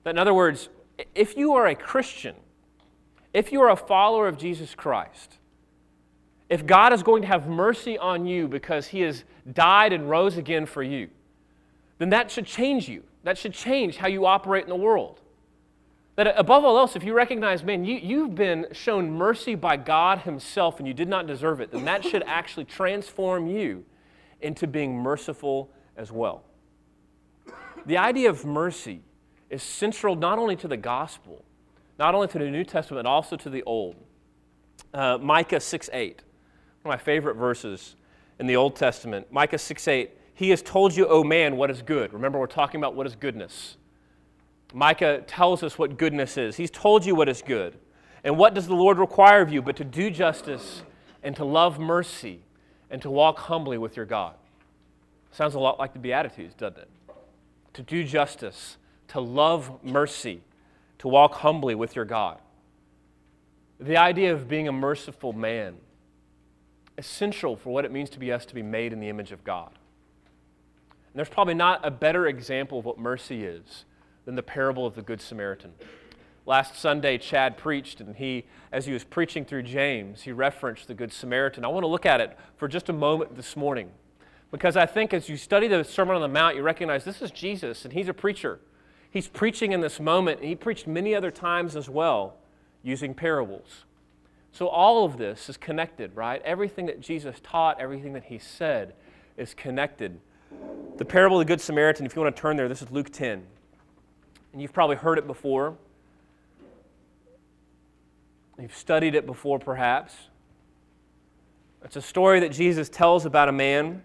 That 0.04 0.12
in 0.12 0.18
other 0.18 0.34
words, 0.34 0.70
if 1.16 1.38
you 1.38 1.54
are 1.54 1.68
a 1.68 1.76
Christian, 1.76 2.36
if 3.34 3.52
you 3.52 3.62
are 3.62 3.70
a 3.70 3.78
follower 3.78 4.28
of 4.28 4.38
Jesus 4.38 4.76
Christ, 4.76 5.38
if 6.50 6.66
God 6.66 6.92
is 6.92 7.04
going 7.04 7.22
to 7.22 7.28
have 7.28 7.48
mercy 7.48 7.98
on 7.98 8.26
you 8.26 8.48
because 8.48 8.88
he 8.88 9.02
has 9.02 9.24
died 9.54 9.94
and 9.94 10.10
rose 10.10 10.36
again 10.36 10.66
for 10.66 10.84
you, 10.84 11.10
then 12.00 12.10
that 12.10 12.32
should 12.32 12.46
change 12.46 12.90
you. 12.90 13.04
That 13.24 13.38
should 13.38 13.54
change 13.54 13.98
how 13.98 14.08
you 14.08 14.26
operate 14.26 14.64
in 14.64 14.70
the 14.70 14.76
world. 14.76 15.22
That 16.16 16.34
above 16.38 16.66
all 16.66 16.78
else, 16.78 16.96
if 16.96 17.04
you 17.04 17.14
recognize, 17.14 17.64
man, 17.64 17.86
you, 17.86 17.98
you've 17.98 18.36
been 18.36 18.68
shown 18.74 19.12
mercy 19.12 19.56
by 19.56 19.78
God 19.78 20.20
Himself 20.20 20.80
and 20.80 20.88
you 20.88 20.94
did 20.94 21.08
not 21.08 21.28
deserve 21.28 21.62
it, 21.62 21.72
then 21.72 21.86
that 21.86 22.04
should 22.04 22.24
actually 22.24 22.66
transform 22.66 23.48
you 23.48 23.86
into 24.42 24.68
being 24.68 24.98
merciful 24.98 25.72
as 25.96 26.12
well. 26.12 26.44
The 27.86 27.98
idea 27.98 28.30
of 28.30 28.46
mercy 28.46 29.02
is 29.50 29.64
central 29.64 30.16
not 30.16 30.38
only 30.38 30.56
to 30.58 30.68
the 30.68 30.78
gospel, 30.78 31.44
not 31.98 32.16
only 32.16 32.28
to 32.28 32.40
the 32.40 32.50
New 32.50 32.64
Testament, 32.64 33.04
but 33.04 33.10
also 33.10 33.36
to 33.36 33.50
the 33.50 33.64
Old. 33.64 33.96
Uh, 34.94 35.18
Micah 35.22 35.60
6 35.60 35.90
8, 35.92 36.24
one 36.82 36.94
of 36.94 37.00
my 37.00 37.04
favorite 37.04 37.36
verses 37.36 37.96
in 38.40 38.48
the 38.48 38.56
Old 38.56 38.76
Testament. 38.76 39.32
Micah 39.32 39.58
6 39.58 39.88
8, 39.88 40.12
He 40.34 40.50
has 40.50 40.62
told 40.62 40.96
you, 40.96 41.08
O 41.08 41.24
man, 41.24 41.58
what 41.58 41.70
is 41.70 41.82
good. 41.82 42.14
Remember, 42.14 42.40
we're 42.40 42.48
talking 42.48 42.80
about 42.80 42.96
what 42.96 43.06
is 43.06 43.16
goodness. 43.16 43.78
Micah 44.74 45.24
tells 45.28 45.64
us 45.64 45.78
what 45.78 45.98
goodness 45.98 46.38
is. 46.38 46.56
He's 46.56 46.72
told 46.72 47.06
you 47.06 47.16
what 47.16 47.28
is 47.28 47.42
good. 47.42 47.78
And 48.24 48.38
what 48.38 48.54
does 48.54 48.68
the 48.68 48.76
Lord 48.76 49.00
require 49.00 49.42
of 49.42 49.52
you 49.52 49.62
but 49.62 49.76
to 49.78 49.84
do 49.84 50.12
justice 50.12 50.84
and 51.24 51.36
to 51.36 51.46
love 51.46 51.80
mercy 51.80 52.42
and 52.90 53.02
to 53.02 53.10
walk 53.10 53.40
humbly 53.40 53.78
with 53.78 53.96
your 53.96 54.06
God. 54.06 54.36
Sounds 55.32 55.56
a 55.56 55.60
lot 55.60 55.80
like 55.80 55.94
the 55.94 56.00
Beatitudes, 56.00 56.54
doesn't 56.56 56.80
it? 56.80 56.90
To 57.74 57.84
do 57.84 58.04
justice, 58.04 58.78
to 59.10 59.20
love 59.20 59.84
mercy, 59.84 60.42
to 61.00 61.08
walk 61.08 61.36
humbly 61.36 61.76
with 61.76 61.96
your 61.96 62.06
God. 62.06 62.40
The 63.80 63.98
idea 63.98 64.34
of 64.34 64.48
being 64.48 64.68
a 64.68 64.72
merciful 64.72 65.34
man, 65.34 65.78
essential 66.98 67.56
for 67.56 67.72
what 67.72 67.86
it 67.86 67.92
means 67.92 68.10
to 68.12 68.20
be 68.20 68.32
us 68.32 68.46
to 68.48 68.56
be 68.56 68.64
made 68.64 68.92
in 68.92 69.00
the 69.00 69.08
image 69.08 69.32
of 69.32 69.44
God. 69.44 69.70
And 70.90 71.16
there's 71.16 71.30
probably 71.30 71.54
not 71.54 71.86
a 71.86 71.92
better 71.92 72.28
example 72.28 72.80
of 72.80 72.86
what 72.86 72.98
mercy 72.98 73.44
is 73.44 73.86
than 74.26 74.36
the 74.36 74.44
parable 74.44 74.86
of 74.86 74.96
the 74.96 75.02
Good 75.02 75.22
Samaritan. 75.22 75.74
Last 76.50 76.76
Sunday, 76.76 77.20
Chad 77.20 77.58
preached, 77.58 78.02
and 78.02 78.16
he, 78.16 78.44
as 78.72 78.88
he 78.88 78.92
was 78.92 79.04
preaching 79.04 79.46
through 79.46 79.62
James, 79.62 80.24
he 80.24 80.32
referenced 80.32 80.88
the 80.88 80.96
Good 80.96 81.14
Samaritan. 81.14 81.64
I 81.64 81.68
want 81.68 81.84
to 81.84 81.88
look 81.88 82.08
at 82.08 82.22
it 82.22 82.36
for 82.58 82.68
just 82.68 82.90
a 82.90 82.94
moment 82.94 83.36
this 83.36 83.56
morning 83.56 83.92
because 84.50 84.76
I 84.76 84.88
think 84.88 85.14
as 85.14 85.30
you 85.30 85.38
study 85.38 85.68
the 85.68 85.84
Sermon 85.84 86.16
on 86.16 86.24
the 86.24 86.28
Mount, 86.28 86.56
you 86.56 86.64
recognize 86.64 87.04
this 87.04 87.22
is 87.22 87.30
Jesus, 87.30 87.86
and 87.86 87.94
he's 87.94 88.08
a 88.08 88.16
preacher. 88.16 88.60
He's 89.12 89.28
preaching 89.28 89.74
in 89.74 89.82
this 89.82 90.00
moment, 90.00 90.40
and 90.40 90.50
he 90.50 90.56
preached 90.56 90.88
many 90.88 91.14
other 91.14 91.30
times 91.30 91.76
as 91.76 91.88
well 91.88 92.38
using 92.82 93.14
parables. 93.14 93.86
So 94.52 94.70
all 94.70 95.06
of 95.06 95.20
this 95.20 95.50
is 95.50 95.58
connected, 95.58 96.16
right? 96.16 96.42
Everything 96.44 96.88
that 96.88 97.00
Jesus 97.00 97.36
taught, 97.44 97.80
everything 97.80 98.14
that 98.14 98.24
he 98.24 98.40
said 98.40 98.96
is 99.38 99.54
connected. 99.54 100.20
The 100.98 101.06
parable 101.06 101.40
of 101.40 101.46
the 101.46 101.54
Good 101.54 101.62
Samaritan, 101.62 102.08
if 102.08 102.16
you 102.16 102.24
want 102.24 102.36
to 102.36 102.42
turn 102.42 102.58
there, 102.58 102.68
this 102.68 102.82
is 102.82 102.90
Luke 102.90 103.12
10. 103.12 103.44
And 104.52 104.60
you've 104.60 104.74
probably 104.74 104.96
heard 104.96 105.20
it 105.20 105.28
before. 105.28 105.78
You've 108.60 108.76
studied 108.76 109.16
it 109.16 109.26
before, 109.26 109.58
perhaps. 109.58 110.14
It's 111.84 111.96
a 111.96 112.02
story 112.02 112.42
that 112.42 112.52
Jesus 112.52 112.90
tells 112.90 113.26
about 113.26 113.48
a 113.48 113.54
man, 113.54 114.04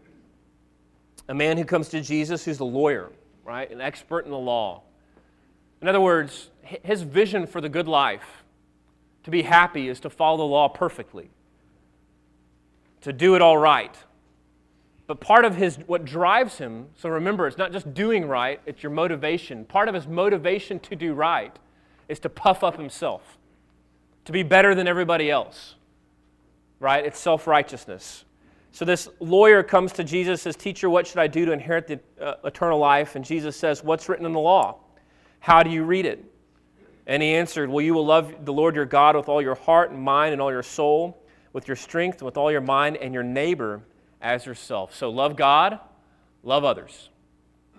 a 1.28 1.34
man 1.34 1.58
who 1.58 1.64
comes 1.64 1.88
to 1.88 2.00
Jesus 2.00 2.44
who's 2.44 2.60
a 2.60 2.64
lawyer, 2.64 3.10
right? 3.44 3.68
An 3.68 3.80
expert 3.80 4.24
in 4.24 4.30
the 4.30 4.38
law. 4.38 4.82
In 5.82 5.88
other 5.88 6.00
words, 6.00 6.50
his 6.62 7.02
vision 7.02 7.46
for 7.46 7.60
the 7.60 7.68
good 7.68 7.88
life, 7.88 8.44
to 9.24 9.30
be 9.30 9.42
happy, 9.42 9.88
is 9.88 9.98
to 10.00 10.10
follow 10.10 10.36
the 10.36 10.44
law 10.44 10.68
perfectly, 10.68 11.30
to 13.00 13.12
do 13.12 13.34
it 13.34 13.42
all 13.42 13.58
right. 13.58 13.96
But 15.08 15.20
part 15.20 15.44
of 15.44 15.56
his, 15.56 15.76
what 15.86 16.04
drives 16.04 16.58
him, 16.58 16.86
so 16.96 17.08
remember, 17.08 17.48
it's 17.48 17.58
not 17.58 17.72
just 17.72 17.92
doing 17.92 18.26
right, 18.26 18.60
it's 18.66 18.82
your 18.82 18.92
motivation. 18.92 19.64
Part 19.64 19.88
of 19.88 19.94
his 19.94 20.06
motivation 20.06 20.78
to 20.80 20.94
do 20.94 21.12
right 21.12 21.58
is 22.08 22.20
to 22.20 22.28
puff 22.28 22.62
up 22.62 22.76
himself 22.76 23.36
to 24.24 24.32
be 24.32 24.42
better 24.42 24.74
than 24.74 24.88
everybody 24.88 25.30
else, 25.30 25.74
right? 26.80 27.04
It's 27.04 27.18
self 27.18 27.46
righteousness. 27.46 28.24
So 28.72 28.84
this 28.84 29.08
lawyer 29.20 29.62
comes 29.62 29.92
to 29.92 30.04
Jesus, 30.04 30.42
says, 30.42 30.56
Teacher, 30.56 30.90
what 30.90 31.06
should 31.06 31.18
I 31.18 31.28
do 31.28 31.44
to 31.44 31.52
inherit 31.52 31.86
the 31.86 32.00
uh, 32.20 32.34
eternal 32.44 32.78
life? 32.78 33.14
And 33.14 33.24
Jesus 33.24 33.56
says, 33.56 33.84
What's 33.84 34.08
written 34.08 34.26
in 34.26 34.32
the 34.32 34.40
law? 34.40 34.80
How 35.38 35.62
do 35.62 35.70
you 35.70 35.84
read 35.84 36.06
it? 36.06 36.24
And 37.06 37.22
he 37.22 37.34
answered, 37.34 37.70
Well, 37.70 37.84
you 37.84 37.94
will 37.94 38.06
love 38.06 38.44
the 38.44 38.52
Lord 38.52 38.74
your 38.74 38.86
God 38.86 39.14
with 39.14 39.28
all 39.28 39.42
your 39.42 39.54
heart 39.54 39.90
and 39.90 40.00
mind 40.00 40.32
and 40.32 40.42
all 40.42 40.50
your 40.50 40.62
soul, 40.62 41.22
with 41.52 41.68
your 41.68 41.76
strength 41.76 42.18
and 42.18 42.22
with 42.22 42.36
all 42.36 42.50
your 42.50 42.60
mind, 42.60 42.96
and 42.96 43.14
your 43.14 43.22
neighbor 43.22 43.82
as 44.20 44.46
yourself. 44.46 44.94
So 44.94 45.10
love 45.10 45.36
God, 45.36 45.78
love 46.42 46.64
others. 46.64 47.10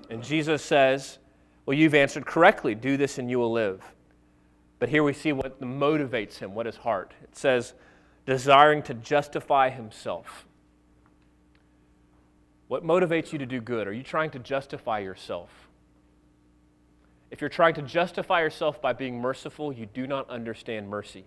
And 0.10 0.24
Jesus 0.24 0.62
says, 0.62 1.18
Well, 1.66 1.76
you've 1.76 1.96
answered 1.96 2.26
correctly. 2.26 2.76
Do 2.76 2.98
this 2.98 3.18
and 3.18 3.30
you 3.30 3.40
will 3.40 3.52
live. 3.52 3.84
But 4.80 4.90
here 4.90 5.04
we 5.04 5.14
see 5.14 5.32
what 5.32 5.62
motivates 5.62 6.38
him, 6.38 6.54
what 6.54 6.66
his 6.66 6.78
heart. 6.78 7.14
It 7.24 7.36
says, 7.36 7.74
desiring 8.26 8.82
to 8.84 8.94
justify 8.94 9.70
himself. 9.70 10.46
What 12.68 12.84
motivates 12.84 13.32
you 13.32 13.40
to 13.40 13.46
do 13.46 13.62
good? 13.62 13.88
Are 13.88 13.94
you 13.94 14.04
trying 14.04 14.32
to 14.32 14.40
justify 14.40 15.00
yourself? 15.00 15.50
If 17.32 17.42
you're 17.42 17.50
trying 17.50 17.76
to 17.76 17.82
justify 17.82 18.42
yourself 18.42 18.82
by 18.82 18.94
being 18.94 19.20
merciful, 19.20 19.72
you 19.72 19.86
do 19.86 20.08
not 20.08 20.30
understand 20.30 20.90
mercy. 20.90 21.26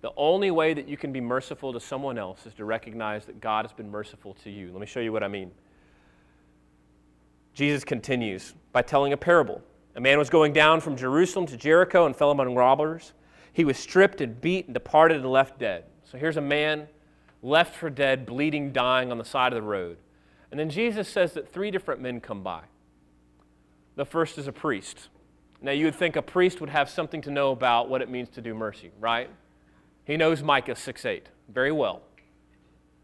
The 0.00 0.12
only 0.16 0.50
way 0.50 0.72
that 0.72 0.88
you 0.88 0.96
can 0.96 1.12
be 1.12 1.20
merciful 1.20 1.72
to 1.72 1.80
someone 1.80 2.16
else 2.16 2.46
is 2.46 2.54
to 2.54 2.64
recognize 2.64 3.26
that 3.26 3.40
God 3.40 3.66
has 3.66 3.72
been 3.72 3.90
merciful 3.90 4.34
to 4.42 4.50
you. 4.50 4.70
Let 4.72 4.80
me 4.80 4.86
show 4.86 5.00
you 5.00 5.12
what 5.12 5.22
I 5.22 5.28
mean. 5.28 5.50
Jesus 7.52 7.84
continues 7.84 8.54
by 8.72 8.82
telling 8.82 9.12
a 9.12 9.16
parable. 9.16 9.60
A 9.96 10.00
man 10.00 10.18
was 10.18 10.30
going 10.30 10.52
down 10.52 10.80
from 10.80 10.96
Jerusalem 10.96 11.46
to 11.46 11.56
Jericho 11.56 12.06
and 12.06 12.14
fell 12.14 12.30
among 12.30 12.54
robbers. 12.54 13.12
He 13.52 13.64
was 13.64 13.76
stripped 13.76 14.20
and 14.20 14.40
beat 14.40 14.66
and 14.66 14.74
departed 14.74 15.18
and 15.18 15.30
left 15.30 15.58
dead. 15.58 15.84
So 16.04 16.18
here's 16.18 16.36
a 16.36 16.42
man 16.42 16.88
left 17.42 17.74
for 17.74 17.90
dead, 17.90 18.26
bleeding, 18.26 18.72
dying 18.72 19.10
on 19.10 19.18
the 19.18 19.24
side 19.24 19.52
of 19.52 19.56
the 19.56 19.68
road. 19.68 19.96
And 20.50 20.58
then 20.58 20.70
Jesus 20.70 21.08
says 21.08 21.32
that 21.34 21.52
three 21.52 21.70
different 21.70 22.00
men 22.00 22.20
come 22.20 22.42
by. 22.42 22.62
The 23.96 24.04
first 24.04 24.38
is 24.38 24.46
a 24.46 24.52
priest. 24.52 25.08
Now, 25.62 25.72
you 25.72 25.84
would 25.84 25.94
think 25.94 26.16
a 26.16 26.22
priest 26.22 26.60
would 26.60 26.70
have 26.70 26.88
something 26.88 27.20
to 27.22 27.30
know 27.30 27.52
about 27.52 27.88
what 27.88 28.02
it 28.02 28.08
means 28.08 28.28
to 28.30 28.40
do 28.40 28.54
mercy, 28.54 28.90
right? 28.98 29.28
He 30.04 30.16
knows 30.16 30.42
Micah 30.42 30.74
6 30.74 31.04
8 31.04 31.28
very 31.48 31.72
well. 31.72 32.02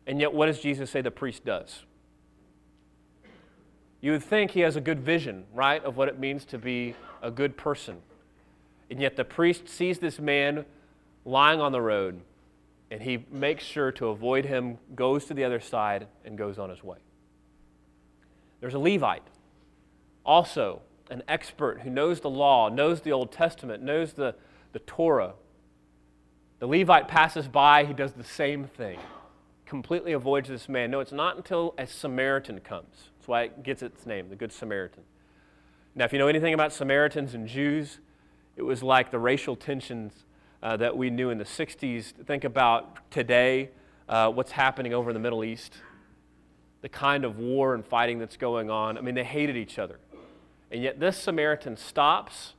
And 0.07 0.21
yet, 0.21 0.33
what 0.33 0.47
does 0.47 0.61
Jesus 0.61 0.91
say 0.91 1.03
the 1.03 1.11
priest 1.11 1.45
does? 1.45 1.83
You 4.01 4.13
would 4.13 4.23
think 4.23 4.53
he 4.53 4.61
has 4.61 4.77
a 4.77 4.81
good 4.81 5.01
vision, 5.01 5.45
right, 5.55 5.83
of 5.85 5.97
what 5.97 6.09
it 6.09 6.19
means 6.19 6.45
to 6.47 6.59
be 6.59 6.95
a 7.23 7.31
good 7.31 7.57
person. 7.57 7.97
And 8.91 9.01
yet, 9.01 9.17
the 9.17 9.25
priest 9.25 9.69
sees 9.69 9.99
this 9.99 10.19
man 10.19 10.65
lying 11.25 11.61
on 11.61 11.73
the 11.73 11.81
road, 11.81 12.21
and 12.91 13.03
he 13.03 13.25
makes 13.31 13.65
sure 13.65 13.91
to 13.93 14.09
avoid 14.09 14.45
him, 14.45 14.79
goes 14.95 15.25
to 15.25 15.35
the 15.35 15.43
other 15.45 15.61
side, 15.61 16.07
and 16.25 16.39
goes 16.39 16.59
on 16.59 16.71
his 16.71 16.85
way. 16.85 16.99
There's 18.61 18.75
a 18.75 18.79
Levite, 18.79 19.27
also 20.25 20.83
an 21.11 21.23
expert 21.29 21.81
who 21.81 21.91
knows 21.91 22.21
the 22.21 22.31
law, 22.31 22.69
knows 22.69 23.01
the 23.01 23.13
Old 23.13 23.33
Testament, 23.33 23.83
knows 23.83 24.13
the, 24.13 24.35
the 24.73 24.79
Torah. 24.81 25.35
The 26.59 26.67
Levite 26.67 27.09
passes 27.09 27.49
by, 27.49 27.85
he 27.85 27.93
does 27.93 28.13
the 28.13 28.25
same 28.25 28.65
thing, 28.65 28.99
completely 29.67 30.13
avoids 30.13 30.49
this 30.49 30.69
man. 30.69 30.91
No, 30.91 31.01
it's 31.01 31.13
not 31.13 31.37
until 31.37 31.75
a 31.77 31.87
Samaritan 31.87 32.61
comes. 32.61 33.11
That's 33.27 33.31
why 33.33 33.43
it 33.43 33.65
gets 33.65 33.83
its 33.83 34.07
name, 34.07 34.29
the 34.29 34.37
Good 34.37 34.53
Samaritan. 34.53 35.03
Now, 35.97 36.05
if 36.05 36.13
you 36.13 36.19
know 36.21 36.29
anything 36.29 36.55
about 36.55 36.73
Samaritans 36.73 37.35
and 37.35 37.49
Jews, 37.49 37.99
it 38.55 38.63
was 38.63 38.85
like 38.85 39.11
the 39.11 39.19
racial 39.19 39.57
tensions 39.57 40.27
uh, 40.63 40.77
that 40.77 40.97
we 40.97 41.11
knew 41.11 41.31
in 41.31 41.39
the 41.39 41.45
60s. 41.45 42.13
Think 42.25 42.45
about 42.45 43.11
today, 43.11 43.71
uh, 44.09 44.31
what's 44.31 44.53
happening 44.53 44.95
over 44.95 45.11
in 45.11 45.15
the 45.15 45.21
Middle 45.21 45.43
East 45.43 45.75
the 46.83 46.89
kind 46.89 47.25
of 47.25 47.37
war 47.37 47.75
and 47.75 47.85
fighting 47.85 48.21
that's 48.21 48.37
going 48.37 48.71
on. 48.71 48.97
I 48.97 49.01
mean, 49.01 49.17
they 49.17 49.25
hated 49.25 49.57
each 49.57 49.77
other. 49.77 49.99
And 50.71 50.81
yet, 50.81 51.01
this 51.01 51.19
Samaritan 51.19 51.77
stops, 51.77 52.55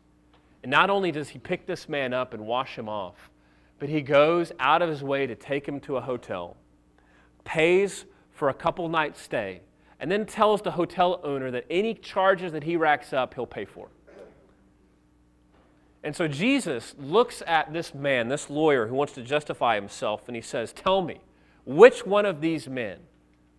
and 0.63 0.69
not 0.69 0.89
only 0.89 1.13
does 1.13 1.29
he 1.29 1.39
pick 1.39 1.65
this 1.65 1.87
man 1.87 2.13
up 2.13 2.33
and 2.33 2.45
wash 2.45 2.77
him 2.77 2.89
off, 2.89 3.29
but 3.79 3.87
he 3.87 4.01
goes 4.01 4.51
out 4.59 4.81
of 4.81 4.89
his 4.89 5.01
way 5.01 5.27
to 5.27 5.35
take 5.35 5.65
him 5.65 5.79
to 5.79 5.95
a 5.95 6.01
hotel, 6.01 6.57
pays 7.45 8.03
for 8.33 8.49
a 8.49 8.53
couple 8.53 8.89
nights' 8.89 9.21
stay, 9.21 9.61
and 9.99 10.11
then 10.11 10.25
tells 10.25 10.61
the 10.61 10.71
hotel 10.71 11.19
owner 11.23 11.51
that 11.51 11.65
any 11.69 11.93
charges 11.93 12.51
that 12.51 12.63
he 12.63 12.75
racks 12.75 13.13
up, 13.13 13.33
he'll 13.33 13.45
pay 13.45 13.65
for. 13.65 13.89
And 16.03 16.15
so 16.15 16.27
Jesus 16.27 16.95
looks 16.97 17.41
at 17.47 17.73
this 17.73 17.93
man, 17.93 18.29
this 18.29 18.49
lawyer 18.49 18.87
who 18.87 18.95
wants 18.95 19.13
to 19.13 19.23
justify 19.23 19.75
himself, 19.75 20.27
and 20.27 20.35
he 20.35 20.41
says, 20.41 20.71
Tell 20.71 21.01
me, 21.01 21.19
which 21.65 22.05
one 22.05 22.25
of 22.25 22.39
these 22.39 22.67
men 22.67 22.99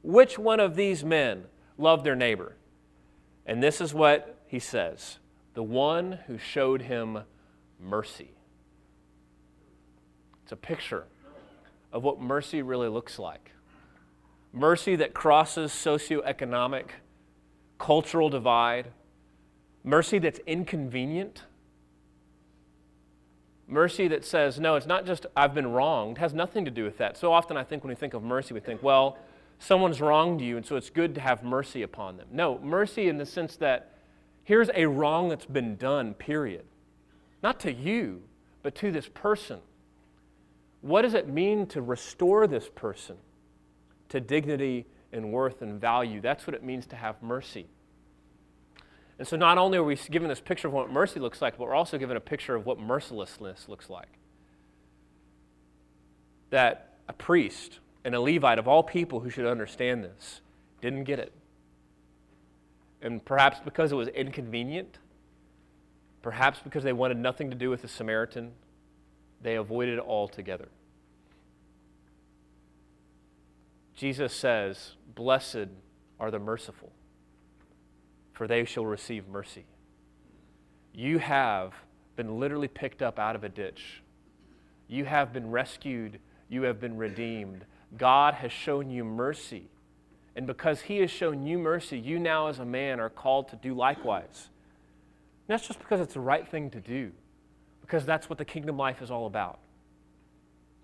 which 0.03 0.39
one 0.39 0.61
of 0.61 0.77
these 0.77 1.05
men 1.05 1.45
loved 1.77 2.05
their 2.05 2.17
neighbor? 2.17 2.57
And 3.47 3.63
this 3.63 3.81
is 3.81 3.95
what 3.95 4.39
he 4.47 4.59
says 4.59 5.19
the 5.55 5.63
one 5.63 6.21
who 6.27 6.39
showed 6.39 6.83
him 6.83 7.19
mercy. 7.81 8.31
It's 10.43 10.53
a 10.53 10.57
picture 10.57 11.05
of 11.93 12.05
what 12.05 12.21
mercy 12.21 12.63
really 12.63 12.89
looks 12.89 13.19
like 13.19 13.51
mercy 14.53 14.97
that 14.97 15.15
crosses 15.15 15.71
socioeconomic, 15.73 16.87
cultural 17.79 18.29
divide, 18.29 18.89
mercy 19.85 20.19
that's 20.19 20.41
inconvenient. 20.47 21.43
Mercy 23.67 24.09
that 24.09 24.25
says, 24.25 24.59
no, 24.59 24.77
it's 24.77 24.87
not 24.87 25.05
just 25.05 25.27
I've 25.37 25.55
been 25.55 25.73
wronged, 25.73 26.17
it 26.17 26.21
has 26.21 26.33
nothing 26.33 26.65
to 26.65 26.71
do 26.71 26.85
with 26.85 26.99
that. 26.99 27.17
So 27.17 27.33
often 27.33 27.57
I 27.57 27.65
think 27.65 27.85
when 27.85 27.91
we 27.91 27.95
think 27.95 28.15
of 28.15 28.23
mercy, 28.23 28.55
we 28.55 28.61
think, 28.61 28.83
well, 28.83 29.19
someone's 29.59 30.01
wronged 30.01 30.41
you, 30.41 30.57
and 30.57 30.65
so 30.65 30.77
it's 30.77 30.91
good 30.91 31.15
to 31.17 31.21
have 31.21 31.43
mercy 31.43 31.83
upon 31.83 32.17
them. 32.17 32.29
No, 32.33 32.59
mercy 32.61 33.09
in 33.09 33.19
the 33.19 33.27
sense 33.27 33.57
that 33.57 33.93
here's 34.45 34.71
a 34.75 34.87
wrong 34.87 35.29
that's 35.29 35.45
been 35.45 35.77
done, 35.77 36.15
period. 36.15 36.65
Not 37.43 37.61
to 37.61 37.73
you, 37.73 38.23
but 38.63 38.75
to 38.77 38.91
this 38.91 39.09
person. 39.09 39.59
What 40.81 41.03
does 41.03 41.15
it 41.15 41.29
mean 41.29 41.67
to 41.67 41.83
restore 41.83 42.47
this 42.47 42.69
person 42.75 43.17
to 44.09 44.21
dignity 44.21 44.87
and 45.13 45.33
worth 45.33 45.63
and 45.63 45.81
value? 45.81 46.21
That's 46.21 46.47
what 46.47 46.55
it 46.55 46.63
means 46.63 46.87
to 46.87 46.97
have 46.97 47.23
mercy. 47.23 47.67
And 49.19 49.27
so, 49.27 49.37
not 49.37 49.59
only 49.59 49.79
are 49.79 49.85
we 49.85 49.97
given 49.97 50.29
this 50.29 50.41
picture 50.41 50.69
of 50.69 50.75
what 50.75 50.91
mercy 50.91 51.19
looks 51.19 51.43
like, 51.43 51.59
but 51.59 51.67
we're 51.67 51.75
also 51.75 51.99
given 51.99 52.17
a 52.17 52.21
picture 52.21 52.55
of 52.55 52.67
what 52.67 52.79
mercilessness 52.79 53.69
looks 53.69 53.91
like. 53.91 54.19
That 56.51 56.95
a 57.09 57.13
priest 57.13 57.81
and 58.05 58.15
a 58.15 58.21
Levite, 58.21 58.59
of 58.59 58.69
all 58.69 58.83
people 58.83 59.21
who 59.21 59.31
should 59.31 59.47
understand 59.47 60.05
this, 60.05 60.41
didn't 60.81 61.05
get 61.05 61.19
it. 61.19 61.33
And 63.03 63.25
perhaps 63.25 63.59
because 63.65 63.91
it 63.91 63.97
was 63.97 64.09
inconvenient, 64.09 64.99
perhaps 66.23 66.61
because 66.63 66.85
they 66.85 66.93
wanted 66.93 67.17
nothing 67.17 67.51
to 67.51 67.57
do 67.57 67.71
with 67.71 67.83
the 67.83 67.89
Samaritan, 67.89 68.53
they 69.43 69.57
avoided 69.57 69.99
it 69.99 70.05
altogether. 70.05 70.69
Jesus 73.99 74.33
says, 74.33 74.93
Blessed 75.17 75.67
are 76.21 76.31
the 76.31 76.39
merciful, 76.39 76.93
for 78.33 78.47
they 78.47 78.65
shall 78.65 78.87
receive 78.87 79.27
mercy. 79.27 79.65
You 80.95 81.19
have 81.19 81.75
been 82.15 82.39
literally 82.39 82.69
picked 82.69 83.03
up 83.03 83.19
out 83.19 83.35
of 83.35 83.43
a 83.43 83.49
ditch. 83.49 84.05
You 84.87 85.05
have 85.07 85.33
been 85.33 85.51
rescued. 85.51 86.21
You 86.49 86.63
have 86.63 86.81
been 86.81 86.97
redeemed. 86.97 87.65
God 87.97 88.35
has 88.35 88.53
shown 88.53 88.89
you 88.89 89.03
mercy. 89.03 89.69
And 90.37 90.47
because 90.47 90.83
He 90.83 90.99
has 90.99 91.11
shown 91.11 91.45
you 91.45 91.59
mercy, 91.59 91.99
you 91.99 92.21
now 92.21 92.47
as 92.47 92.61
a 92.61 92.65
man 92.65 93.01
are 93.01 93.11
called 93.11 93.49
to 93.49 93.57
do 93.57 93.75
likewise. 93.75 94.49
And 95.49 95.55
that's 95.55 95.67
just 95.67 95.81
because 95.81 96.01
it's 96.01 96.15
the 96.15 96.21
right 96.21 96.47
thing 96.47 96.71
to 96.71 96.81
do, 96.81 97.11
because 97.81 98.07
that's 98.07 98.31
what 98.31 98.39
the 98.39 98.45
kingdom 98.45 98.77
life 98.77 99.03
is 99.03 99.11
all 99.11 99.27
about. 99.27 99.59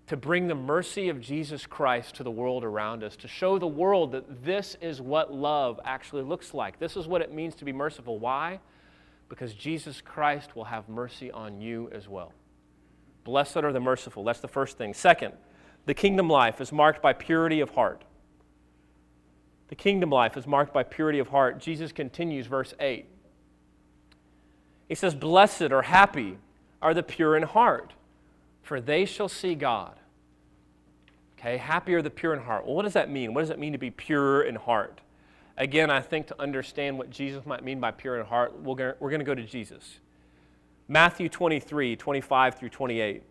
To 0.07 0.17
bring 0.17 0.47
the 0.47 0.55
mercy 0.55 1.09
of 1.09 1.19
Jesus 1.19 1.65
Christ 1.65 2.15
to 2.15 2.23
the 2.23 2.31
world 2.31 2.63
around 2.63 3.03
us, 3.03 3.15
to 3.17 3.27
show 3.27 3.57
the 3.57 3.67
world 3.67 4.11
that 4.11 4.43
this 4.45 4.77
is 4.79 5.01
what 5.01 5.33
love 5.33 5.79
actually 5.83 6.21
looks 6.21 6.53
like. 6.53 6.79
This 6.79 6.95
is 6.95 7.07
what 7.07 7.21
it 7.21 7.33
means 7.33 7.55
to 7.55 7.65
be 7.65 7.73
merciful. 7.73 8.19
Why? 8.19 8.59
Because 9.29 9.53
Jesus 9.55 10.01
Christ 10.01 10.55
will 10.55 10.65
have 10.65 10.87
mercy 10.87 11.31
on 11.31 11.59
you 11.59 11.89
as 11.91 12.07
well. 12.07 12.33
Blessed 13.23 13.57
are 13.57 13.73
the 13.73 13.79
merciful. 13.79 14.23
That's 14.23 14.39
the 14.39 14.47
first 14.47 14.77
thing. 14.77 14.93
Second, 14.93 15.33
the 15.85 15.95
kingdom 15.95 16.29
life 16.29 16.61
is 16.61 16.71
marked 16.71 17.01
by 17.01 17.13
purity 17.13 17.59
of 17.59 17.71
heart. 17.71 18.03
The 19.67 19.75
kingdom 19.75 20.11
life 20.11 20.37
is 20.37 20.45
marked 20.45 20.73
by 20.73 20.83
purity 20.83 21.19
of 21.19 21.29
heart. 21.29 21.59
Jesus 21.59 21.91
continues, 21.91 22.45
verse 22.45 22.73
8. 22.79 23.07
He 24.87 24.95
says, 24.95 25.15
Blessed 25.15 25.71
or 25.71 25.81
happy 25.81 26.37
are 26.81 26.93
the 26.93 27.03
pure 27.03 27.35
in 27.35 27.43
heart, 27.43 27.93
for 28.65 28.81
they 28.81 29.05
shall 29.05 29.29
see 29.29 29.53
God. 29.53 29.93
Okay, 31.37 31.57
happy 31.57 31.93
are 31.93 32.01
the 32.01 32.09
pure 32.09 32.33
in 32.33 32.39
heart. 32.41 32.65
Well, 32.65 32.73
what 32.73 32.81
does 32.81 32.93
that 32.93 33.11
mean? 33.11 33.35
What 33.35 33.41
does 33.41 33.51
it 33.51 33.59
mean 33.59 33.73
to 33.73 33.77
be 33.77 33.91
pure 33.91 34.41
in 34.41 34.55
heart? 34.55 35.01
Again, 35.55 35.91
I 35.91 36.01
think 36.01 36.25
to 36.27 36.41
understand 36.41 36.97
what 36.97 37.11
Jesus 37.11 37.45
might 37.45 37.63
mean 37.63 37.79
by 37.79 37.91
pure 37.91 38.19
in 38.19 38.25
heart, 38.25 38.59
we're 38.59 38.95
going 38.99 39.19
to 39.19 39.23
go 39.23 39.35
to 39.35 39.43
Jesus. 39.43 39.99
Matthew 40.87 41.29
23, 41.29 41.95
25 41.95 42.55
through 42.55 42.69
28 42.69 43.15
You 43.15 43.21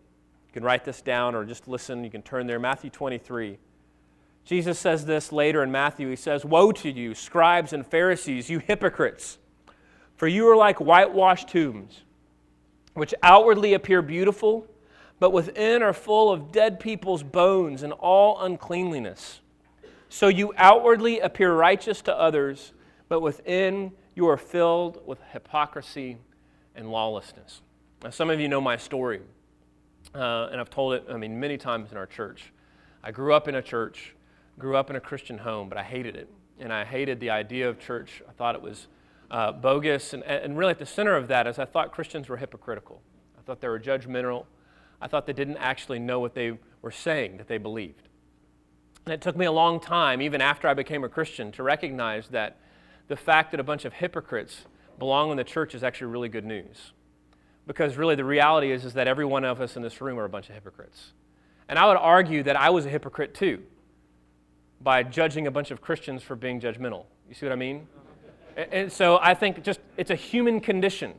can 0.52 0.62
write 0.62 0.84
this 0.84 1.02
down 1.02 1.34
or 1.34 1.44
just 1.44 1.66
listen. 1.66 2.04
You 2.04 2.10
can 2.10 2.22
turn 2.22 2.46
there. 2.46 2.60
Matthew 2.60 2.90
23. 2.90 3.58
Jesus 4.44 4.78
says 4.78 5.04
this 5.04 5.32
later 5.32 5.64
in 5.64 5.72
Matthew. 5.72 6.08
He 6.08 6.16
says, 6.16 6.44
Woe 6.44 6.70
to 6.70 6.90
you, 6.90 7.12
scribes 7.12 7.72
and 7.72 7.84
Pharisees, 7.84 8.48
you 8.48 8.60
hypocrites! 8.60 9.38
For 10.14 10.28
you 10.28 10.48
are 10.48 10.56
like 10.56 10.80
whitewashed 10.80 11.48
tombs, 11.48 12.02
which 12.94 13.12
outwardly 13.20 13.74
appear 13.74 14.00
beautiful, 14.00 14.68
but 15.18 15.30
within 15.30 15.82
are 15.82 15.92
full 15.92 16.30
of 16.30 16.52
dead 16.52 16.80
people's 16.80 17.22
bones 17.22 17.82
and 17.82 17.92
all 17.92 18.40
uncleanliness. 18.40 19.40
So 20.08 20.28
you 20.28 20.52
outwardly 20.56 21.20
appear 21.20 21.52
righteous 21.52 22.02
to 22.02 22.16
others, 22.16 22.72
but 23.08 23.20
within 23.20 23.92
you 24.14 24.28
are 24.28 24.36
filled 24.36 25.04
with 25.06 25.18
hypocrisy 25.32 26.18
and 26.74 26.90
lawlessness. 26.90 27.62
Now, 28.02 28.10
some 28.10 28.30
of 28.30 28.38
you 28.38 28.48
know 28.48 28.60
my 28.60 28.76
story, 28.76 29.20
uh, 30.14 30.48
and 30.50 30.60
I've 30.60 30.70
told 30.70 30.94
it, 30.94 31.04
I 31.10 31.16
mean, 31.16 31.40
many 31.40 31.56
times 31.56 31.90
in 31.90 31.98
our 31.98 32.06
church. 32.06 32.52
I 33.02 33.10
grew 33.10 33.34
up 33.34 33.48
in 33.48 33.54
a 33.56 33.62
church, 33.62 34.14
grew 34.58 34.76
up 34.76 34.90
in 34.90 34.96
a 34.96 35.00
Christian 35.00 35.38
home, 35.38 35.68
but 35.68 35.78
I 35.78 35.82
hated 35.82 36.16
it. 36.16 36.28
And 36.60 36.72
I 36.72 36.84
hated 36.84 37.18
the 37.18 37.30
idea 37.30 37.68
of 37.68 37.78
church. 37.80 38.22
I 38.28 38.32
thought 38.32 38.54
it 38.54 38.62
was 38.62 38.86
uh, 39.30 39.52
bogus. 39.52 40.12
And, 40.12 40.22
and 40.22 40.56
really, 40.56 40.70
at 40.70 40.78
the 40.78 40.86
center 40.86 41.16
of 41.16 41.28
that 41.28 41.46
is 41.46 41.58
I 41.58 41.64
thought 41.64 41.92
Christians 41.92 42.28
were 42.28 42.36
hypocritical. 42.36 43.02
I 43.38 43.42
thought 43.42 43.60
they 43.60 43.68
were 43.68 43.80
judgmental. 43.80 44.46
I 45.04 45.06
thought 45.06 45.26
they 45.26 45.34
didn't 45.34 45.58
actually 45.58 45.98
know 45.98 46.18
what 46.18 46.34
they 46.34 46.58
were 46.80 46.90
saying 46.90 47.36
that 47.36 47.46
they 47.46 47.58
believed. 47.58 48.08
And 49.04 49.12
it 49.12 49.20
took 49.20 49.36
me 49.36 49.44
a 49.44 49.52
long 49.52 49.78
time, 49.78 50.22
even 50.22 50.40
after 50.40 50.66
I 50.66 50.72
became 50.72 51.04
a 51.04 51.10
Christian, 51.10 51.52
to 51.52 51.62
recognize 51.62 52.28
that 52.28 52.56
the 53.08 53.16
fact 53.16 53.50
that 53.50 53.60
a 53.60 53.62
bunch 53.62 53.84
of 53.84 53.92
hypocrites 53.92 54.64
belong 54.98 55.30
in 55.30 55.36
the 55.36 55.44
church 55.44 55.74
is 55.74 55.84
actually 55.84 56.06
really 56.06 56.30
good 56.30 56.46
news. 56.46 56.92
Because 57.66 57.98
really, 57.98 58.14
the 58.14 58.24
reality 58.24 58.72
is, 58.72 58.86
is 58.86 58.94
that 58.94 59.06
every 59.06 59.26
one 59.26 59.44
of 59.44 59.60
us 59.60 59.76
in 59.76 59.82
this 59.82 60.00
room 60.00 60.18
are 60.18 60.24
a 60.24 60.28
bunch 60.28 60.48
of 60.48 60.54
hypocrites. 60.54 61.12
And 61.68 61.78
I 61.78 61.86
would 61.86 61.98
argue 61.98 62.42
that 62.42 62.56
I 62.56 62.70
was 62.70 62.86
a 62.86 62.88
hypocrite 62.88 63.34
too 63.34 63.62
by 64.80 65.02
judging 65.02 65.46
a 65.46 65.50
bunch 65.50 65.70
of 65.70 65.82
Christians 65.82 66.22
for 66.22 66.34
being 66.34 66.60
judgmental. 66.60 67.04
You 67.28 67.34
see 67.34 67.44
what 67.44 67.52
I 67.52 67.56
mean? 67.56 67.86
And 68.56 68.90
so 68.90 69.18
I 69.20 69.34
think 69.34 69.62
just 69.62 69.80
it's 69.98 70.10
a 70.10 70.14
human 70.14 70.60
condition 70.60 71.12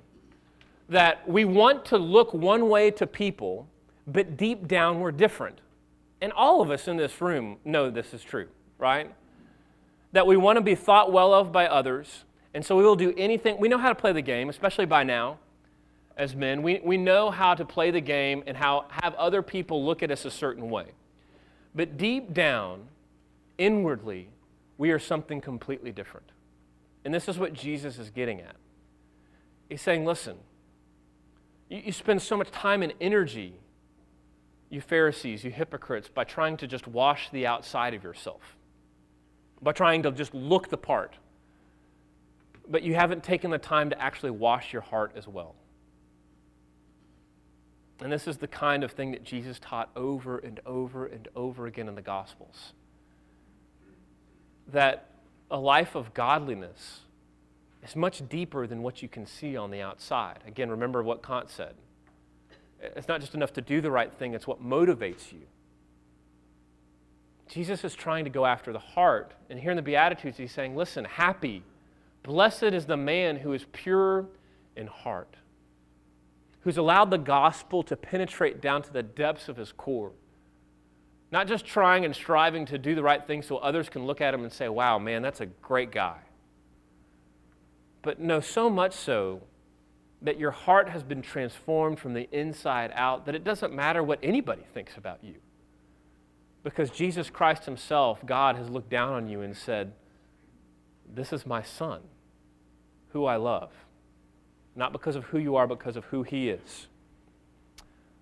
that 0.89 1.27
we 1.27 1.45
want 1.45 1.85
to 1.85 1.97
look 1.97 2.33
one 2.33 2.69
way 2.69 2.89
to 2.91 3.05
people, 3.05 3.67
but 4.07 4.37
deep 4.37 4.67
down 4.67 4.99
we're 4.99 5.11
different. 5.11 5.61
And 6.21 6.31
all 6.31 6.61
of 6.61 6.71
us 6.71 6.87
in 6.87 6.97
this 6.97 7.21
room 7.21 7.57
know 7.65 7.89
this 7.89 8.13
is 8.13 8.23
true, 8.23 8.47
right? 8.77 9.13
That 10.11 10.27
we 10.27 10.37
want 10.37 10.57
to 10.57 10.61
be 10.61 10.75
thought 10.75 11.11
well 11.11 11.33
of 11.33 11.51
by 11.51 11.67
others, 11.67 12.23
and 12.53 12.65
so 12.65 12.77
we 12.77 12.83
will 12.83 12.95
do 12.95 13.13
anything. 13.17 13.59
We 13.59 13.67
know 13.67 13.77
how 13.77 13.89
to 13.89 13.95
play 13.95 14.13
the 14.13 14.21
game, 14.21 14.49
especially 14.49 14.85
by 14.85 15.03
now 15.03 15.39
as 16.17 16.35
men. 16.35 16.61
We, 16.61 16.79
we 16.83 16.97
know 16.97 17.29
how 17.29 17.53
to 17.53 17.65
play 17.65 17.91
the 17.91 18.01
game 18.01 18.43
and 18.47 18.55
how 18.55 18.85
have 18.89 19.13
other 19.15 19.41
people 19.41 19.85
look 19.85 20.01
at 20.01 20.11
us 20.11 20.25
a 20.25 20.31
certain 20.31 20.69
way. 20.69 20.87
But 21.73 21.97
deep 21.97 22.33
down, 22.33 22.87
inwardly, 23.57 24.29
we 24.77 24.91
are 24.91 24.99
something 24.99 25.41
completely 25.41 25.91
different. 25.91 26.31
And 27.03 27.13
this 27.13 27.27
is 27.27 27.37
what 27.37 27.53
Jesus 27.53 27.99
is 27.99 28.09
getting 28.09 28.39
at. 28.41 28.55
He's 29.69 29.81
saying, 29.81 30.05
listen, 30.05 30.37
you, 31.69 31.81
you 31.85 31.91
spend 31.91 32.21
so 32.21 32.37
much 32.37 32.51
time 32.51 32.81
and 32.81 32.93
energy, 33.01 33.55
you 34.75 34.81
Pharisees, 34.81 35.43
you 35.43 35.51
hypocrites, 35.51 36.09
by 36.09 36.25
trying 36.25 36.57
to 36.57 36.67
just 36.67 36.85
wash 36.85 37.29
the 37.31 37.47
outside 37.47 37.93
of 37.93 38.03
yourself, 38.03 38.57
by 39.61 39.71
trying 39.71 40.03
to 40.03 40.11
just 40.11 40.35
look 40.35 40.69
the 40.69 40.77
part. 40.77 41.15
But 42.67 42.83
you 42.83 42.93
haven't 42.93 43.23
taken 43.23 43.51
the 43.51 43.57
time 43.57 43.89
to 43.91 44.01
actually 44.01 44.31
wash 44.31 44.73
your 44.73 44.81
heart 44.81 45.13
as 45.15 45.27
well. 45.27 45.55
And 48.01 48.11
this 48.11 48.27
is 48.27 48.37
the 48.37 48.47
kind 48.47 48.83
of 48.83 48.91
thing 48.91 49.11
that 49.11 49.23
Jesus 49.23 49.57
taught 49.59 49.89
over 49.95 50.37
and 50.39 50.59
over 50.65 51.05
and 51.05 51.27
over 51.35 51.67
again 51.67 51.87
in 51.87 51.95
the 51.95 52.01
Gospels. 52.01 52.73
That 54.67 55.09
a 55.49 55.57
life 55.57 55.95
of 55.95 56.13
godliness 56.13 57.01
is 57.81 57.95
much 57.95 58.27
deeper 58.27 58.67
than 58.67 58.83
what 58.83 59.01
you 59.01 59.07
can 59.07 59.25
see 59.25 59.55
on 59.55 59.71
the 59.71 59.81
outside. 59.81 60.39
Again, 60.45 60.69
remember 60.69 61.01
what 61.01 61.23
Kant 61.23 61.49
said. 61.49 61.75
It's 62.95 63.07
not 63.07 63.21
just 63.21 63.33
enough 63.35 63.53
to 63.53 63.61
do 63.61 63.81
the 63.81 63.91
right 63.91 64.13
thing, 64.13 64.33
it's 64.33 64.47
what 64.47 64.63
motivates 64.63 65.31
you. 65.31 65.41
Jesus 67.47 67.83
is 67.83 67.93
trying 67.93 68.23
to 68.23 68.29
go 68.29 68.45
after 68.45 68.73
the 68.73 68.79
heart. 68.79 69.33
And 69.49 69.59
here 69.59 69.71
in 69.71 69.75
the 69.75 69.83
Beatitudes, 69.83 70.37
he's 70.37 70.51
saying, 70.51 70.75
listen, 70.75 71.05
happy, 71.05 71.63
blessed 72.23 72.63
is 72.63 72.85
the 72.85 72.97
man 72.97 73.37
who 73.37 73.53
is 73.53 73.65
pure 73.71 74.25
in 74.75 74.87
heart 74.87 75.37
who's 76.65 76.77
allowed 76.77 77.11
the 77.11 77.17
gospel 77.17 77.83
to 77.83 77.95
penetrate 77.95 78.59
down 78.59 78.81
to 78.81 78.91
the 78.91 79.03
depths 79.03 79.47
of 79.47 79.55
his 79.55 79.71
core. 79.71 80.11
Not 81.31 81.47
just 81.47 81.63
trying 81.63 82.05
and 82.05 82.15
striving 82.15 82.65
to 82.65 82.79
do 82.79 82.95
the 82.95 83.03
right 83.03 83.25
thing 83.25 83.43
so 83.43 83.57
others 83.57 83.87
can 83.87 84.05
look 84.05 84.19
at 84.19 84.33
him 84.33 84.41
and 84.41 84.51
say, 84.51 84.67
wow, 84.67 84.97
man, 84.97 85.21
that's 85.21 85.41
a 85.41 85.45
great 85.45 85.91
guy. 85.91 86.17
But 88.01 88.19
no, 88.19 88.39
so 88.39 88.67
much 88.67 88.93
so 88.93 89.43
that 90.21 90.39
your 90.39 90.51
heart 90.51 90.89
has 90.89 91.03
been 91.03 91.21
transformed 91.21 91.99
from 91.99 92.13
the 92.13 92.27
inside 92.31 92.91
out 92.95 93.25
that 93.25 93.35
it 93.35 93.43
doesn't 93.43 93.73
matter 93.73 94.01
what 94.01 94.19
anybody 94.23 94.63
thinks 94.73 94.97
about 94.97 95.23
you. 95.23 95.35
Because 96.63 96.89
Jesus 96.89 97.29
Christ 97.29 97.65
Himself, 97.65 98.25
God, 98.25 98.55
has 98.55 98.69
looked 98.69 98.89
down 98.89 99.13
on 99.13 99.27
you 99.27 99.41
and 99.41 99.55
said, 99.55 99.93
This 101.07 101.31
is 101.31 101.45
my 101.45 101.61
Son, 101.61 102.01
who 103.09 103.25
I 103.25 103.35
love 103.35 103.71
not 104.75 104.91
because 104.91 105.15
of 105.15 105.25
who 105.25 105.37
you 105.37 105.55
are, 105.55 105.67
but 105.67 105.79
because 105.79 105.95
of 105.95 106.05
who 106.05 106.23
He 106.23 106.49
is. 106.49 106.87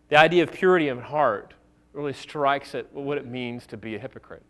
The 0.09 0.17
idea 0.17 0.43
of 0.43 0.51
purity 0.51 0.87
of 0.87 1.01
heart 1.01 1.53
really 1.91 2.13
strikes 2.13 2.75
at 2.75 2.93
what 2.93 3.17
it 3.17 3.25
means 3.25 3.65
to 3.67 3.77
be 3.77 3.95
a 3.95 3.99
hypocrite. 3.99 4.43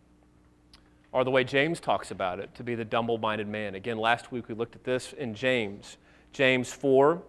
Or 1.12 1.24
the 1.24 1.30
way 1.30 1.44
James 1.44 1.80
talks 1.80 2.10
about 2.10 2.40
it, 2.40 2.54
to 2.56 2.62
be 2.62 2.74
the 2.74 2.84
double 2.84 3.18
minded 3.18 3.48
man. 3.48 3.74
Again, 3.74 3.98
last 3.98 4.32
week 4.32 4.48
we 4.48 4.54
looked 4.54 4.74
at 4.74 4.84
this 4.84 5.12
in 5.12 5.34
James. 5.34 5.96
James 6.32 6.72
4 6.72 7.22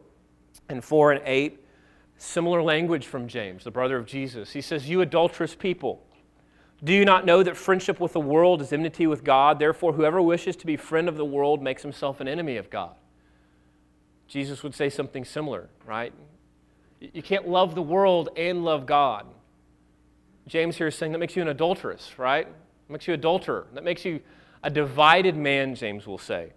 and 0.69 0.83
4 0.83 1.13
and 1.13 1.21
8, 1.25 1.59
similar 2.17 2.61
language 2.61 3.07
from 3.07 3.27
James, 3.27 3.63
the 3.63 3.71
brother 3.71 3.97
of 3.97 4.05
Jesus. 4.05 4.51
He 4.51 4.61
says, 4.61 4.89
You 4.89 5.01
adulterous 5.01 5.55
people, 5.55 6.03
do 6.83 6.93
you 6.93 7.05
not 7.05 7.25
know 7.25 7.43
that 7.43 7.55
friendship 7.55 7.99
with 7.99 8.13
the 8.13 8.19
world 8.19 8.61
is 8.61 8.73
enmity 8.73 9.07
with 9.07 9.23
God? 9.23 9.59
Therefore, 9.59 9.93
whoever 9.93 10.21
wishes 10.21 10.55
to 10.57 10.65
be 10.65 10.77
friend 10.77 11.07
of 11.07 11.17
the 11.17 11.25
world 11.25 11.61
makes 11.61 11.81
himself 11.81 12.19
an 12.19 12.27
enemy 12.27 12.57
of 12.57 12.69
God. 12.69 12.95
Jesus 14.27 14.63
would 14.63 14.75
say 14.75 14.89
something 14.89 15.23
similar, 15.23 15.69
right? 15.85 16.13
You 16.99 17.21
can't 17.21 17.47
love 17.47 17.75
the 17.75 17.81
world 17.81 18.29
and 18.35 18.65
love 18.65 18.85
God. 18.85 19.25
James 20.47 20.77
here 20.77 20.87
is 20.87 20.95
saying 20.95 21.11
that 21.11 21.19
makes 21.19 21.35
you 21.35 21.41
an 21.41 21.47
adulteress, 21.47 22.17
right? 22.17 22.47
Makes 22.89 23.07
you 23.07 23.13
adulterer. 23.13 23.67
That 23.73 23.83
makes 23.83 24.05
you 24.05 24.21
a 24.63 24.69
divided 24.69 25.35
man, 25.35 25.75
James 25.75 26.05
will 26.05 26.17
say. 26.17 26.53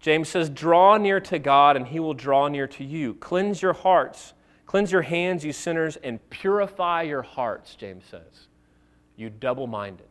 James 0.00 0.28
says, 0.28 0.48
Draw 0.48 0.98
near 0.98 1.20
to 1.20 1.38
God, 1.38 1.76
and 1.76 1.86
he 1.86 2.00
will 2.00 2.14
draw 2.14 2.48
near 2.48 2.66
to 2.68 2.84
you. 2.84 3.14
Cleanse 3.14 3.62
your 3.62 3.72
hearts. 3.72 4.34
Cleanse 4.66 4.92
your 4.92 5.02
hands, 5.02 5.44
you 5.44 5.52
sinners, 5.52 5.96
and 5.96 6.20
purify 6.30 7.02
your 7.02 7.22
hearts, 7.22 7.74
James 7.74 8.04
says. 8.10 8.48
You 9.16 9.30
double 9.30 9.66
minded. 9.66 10.06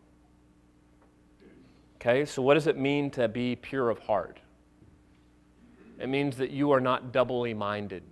Okay, 1.96 2.26
so 2.26 2.42
what 2.42 2.56
does 2.56 2.68
it 2.68 2.78
mean 2.78 3.10
to 3.12 3.28
be 3.28 3.56
pure 3.56 3.90
of 3.90 4.00
heart? 4.00 4.40
It 6.00 6.10
means 6.10 6.38
that 6.38 6.52
you 6.52 6.72
are 6.72 6.80
not 6.80 7.12
doubly 7.12 7.54
minded, 7.54 8.04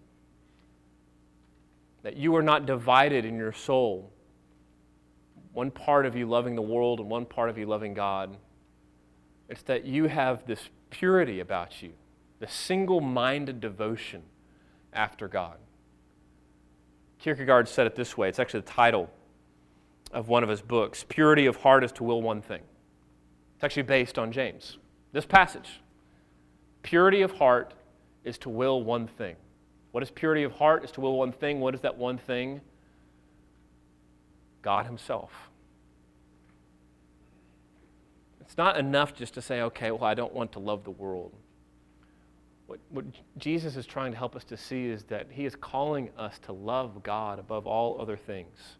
that 2.03 2.15
you 2.15 2.35
are 2.35 2.41
not 2.41 2.65
divided 2.65 3.25
in 3.25 3.38
your 3.38 3.53
soul. 3.53 4.11
One 5.53 5.71
part 5.71 6.05
of 6.05 6.15
you 6.15 6.27
loving 6.27 6.55
the 6.55 6.61
world 6.61 6.99
and 6.99 7.09
one 7.09 7.25
part 7.25 7.49
of 7.49 7.57
you 7.57 7.65
loving 7.65 7.93
God. 7.93 8.38
It's 9.49 9.61
that 9.63 9.85
you 9.85 10.05
have 10.05 10.45
this 10.45 10.69
purity 10.99 11.39
about 11.39 11.81
you, 11.81 11.91
the 12.39 12.47
single 12.47 13.01
minded 13.01 13.60
devotion 13.60 14.21
after 14.93 15.27
God. 15.27 15.58
Kierkegaard 17.19 17.67
said 17.67 17.86
it 17.88 17.95
this 17.95 18.17
way 18.17 18.29
it's 18.29 18.39
actually 18.39 18.62
the 18.62 18.67
title 18.67 19.10
of 20.12 20.29
one 20.29 20.43
of 20.43 20.49
his 20.49 20.62
books 20.62 21.05
Purity 21.08 21.47
of 21.47 21.58
Heart 21.58 21.84
is 21.84 21.91
to 21.93 22.03
Will 22.03 22.21
One 22.21 22.41
Thing. 22.41 22.62
It's 23.55 23.63
actually 23.63 23.84
based 23.84 24.17
on 24.17 24.31
James, 24.31 24.77
this 25.12 25.25
passage. 25.25 25.81
Purity 26.81 27.21
of 27.21 27.31
heart 27.34 27.73
is 28.23 28.38
to 28.39 28.49
will 28.49 28.84
one 28.84 29.08
thing. 29.08 29.36
What 29.91 30.03
is 30.03 30.12
purity 30.12 30.43
of 30.43 30.53
heart? 30.53 30.84
Is 30.84 30.91
to 30.91 31.01
will 31.01 31.17
one 31.17 31.31
thing. 31.31 31.60
What 31.60 31.73
is 31.73 31.81
that 31.81 31.97
one 31.97 32.17
thing? 32.17 32.62
God 34.62 34.86
Himself. 34.86 35.31
It's 38.45 38.58
not 38.58 38.77
enough 38.77 39.13
just 39.13 39.34
to 39.34 39.41
say, 39.41 39.62
okay, 39.62 39.91
well, 39.91 40.03
I 40.03 40.13
don't 40.13 40.34
want 40.34 40.51
to 40.53 40.60
love 40.60 40.84
the 40.84 40.91
world. 40.91 41.34
What, 42.67 42.79
what 42.89 43.05
Jesus 43.38 43.75
is 43.75 43.86
trying 43.86 44.12
to 44.12 44.17
help 44.17 44.36
us 44.36 44.43
to 44.45 44.58
see 44.58 44.86
is 44.86 45.03
that 45.05 45.27
He 45.31 45.45
is 45.45 45.55
calling 45.55 46.10
us 46.17 46.39
to 46.39 46.51
love 46.51 47.03
God 47.03 47.39
above 47.39 47.67
all 47.67 47.99
other 48.01 48.17
things. 48.17 48.77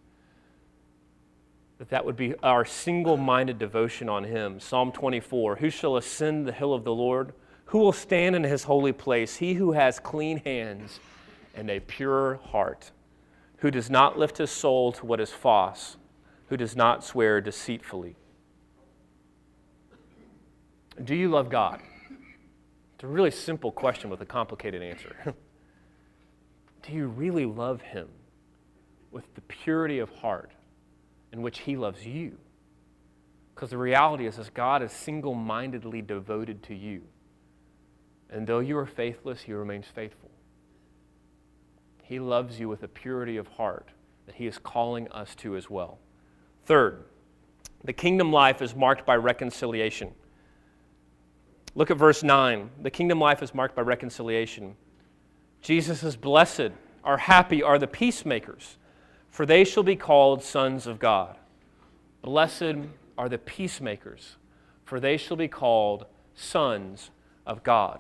That 1.78 1.90
that 1.90 2.06
would 2.06 2.16
be 2.16 2.36
our 2.42 2.66
single 2.66 3.18
minded 3.18 3.60
devotion 3.60 4.08
on 4.10 4.24
Him. 4.24 4.60
Psalm 4.60 4.92
24 4.92 5.58
Who 5.58 5.70
shall 5.70 5.98
ascend 5.98 6.48
the 6.48 6.52
hill 6.52 6.74
of 6.74 6.84
the 6.84 6.94
Lord? 6.94 7.34
Who 7.66 7.80
will 7.80 7.94
stand 7.94 8.36
in 8.36 8.44
his 8.44 8.64
holy 8.64 8.94
place? 8.94 9.38
He 9.38 9.56
who 9.56 9.72
has 9.72 10.00
clean 10.00 10.38
hands 10.38 11.00
and 11.56 11.70
a 11.70 11.80
pure 11.80 12.40
heart, 12.52 12.92
who 13.58 13.72
does 13.72 13.90
not 13.90 14.20
lift 14.20 14.38
his 14.38 14.52
soul 14.52 14.92
to 14.94 15.06
what 15.06 15.20
is 15.20 15.32
false, 15.32 15.98
who 16.50 16.58
does 16.58 16.76
not 16.76 17.04
swear 17.04 17.42
deceitfully. 17.42 18.16
Do 21.04 21.16
you 21.16 21.30
love 21.30 21.50
God? 21.50 21.82
It's 22.96 23.04
a 23.04 23.08
really 23.08 23.32
simple 23.32 23.72
question 23.72 24.10
with 24.10 24.22
a 24.22 24.26
complicated 24.26 24.82
answer. 24.82 25.16
Do 26.84 26.94
you 26.94 27.08
really 27.08 27.46
love 27.46 27.82
Him 27.82 28.08
with 29.12 29.34
the 29.36 29.42
purity 29.42 30.00
of 30.00 30.10
heart 30.10 30.52
in 31.34 31.42
which 31.42 31.60
He 31.60 31.76
loves 31.76 32.06
you? 32.06 32.38
Because 33.54 33.70
the 33.70 33.78
reality 33.78 34.28
is, 34.28 34.38
is 34.38 34.50
God 34.50 34.82
is 34.82 34.92
single 34.92 35.34
mindedly 35.34 36.02
devoted 36.02 36.64
to 36.64 36.76
you. 36.76 37.02
And 38.30 38.46
though 38.46 38.60
you 38.60 38.78
are 38.78 38.86
faithless, 38.86 39.42
he 39.42 39.54
remains 39.54 39.86
faithful. 39.86 40.30
He 42.04 42.20
loves 42.20 42.60
you 42.60 42.68
with 42.68 42.84
a 42.84 42.88
purity 42.88 43.38
of 43.38 43.48
heart 43.48 43.90
that 44.26 44.36
he 44.36 44.46
is 44.46 44.58
calling 44.58 45.08
us 45.10 45.36
to 45.36 45.56
as 45.56 45.70
well. 45.70 46.00
Third, 46.66 47.06
the 47.84 47.94
kingdom 47.94 48.32
life 48.32 48.62
is 48.62 48.76
marked 48.76 49.06
by 49.06 49.16
reconciliation. 49.16 50.14
Look 51.76 51.92
at 51.92 51.98
verse 51.98 52.24
9. 52.24 52.70
The 52.82 52.90
kingdom 52.90 53.20
life 53.20 53.44
is 53.44 53.54
marked 53.54 53.76
by 53.76 53.82
reconciliation. 53.82 54.78
Jesus 55.62 56.04
is 56.04 56.16
blessed, 56.16 56.72
are 57.04 57.18
happy, 57.18 57.62
are 57.62 57.78
the 57.78 57.88
peacemakers, 57.88 58.78
for 59.30 59.46
they 59.46 59.66
shall 59.66 59.84
be 59.84 59.96
called 59.96 60.42
sons 60.42 60.88
of 60.88 61.00
God. 61.00 61.36
Blessed 62.22 62.88
are 63.18 63.28
the 63.28 63.38
peacemakers, 63.38 64.38
for 64.86 65.00
they 65.00 65.18
shall 65.18 65.38
be 65.38 65.50
called 65.50 66.06
sons 66.34 67.12
of 67.46 67.62
God. 67.64 68.00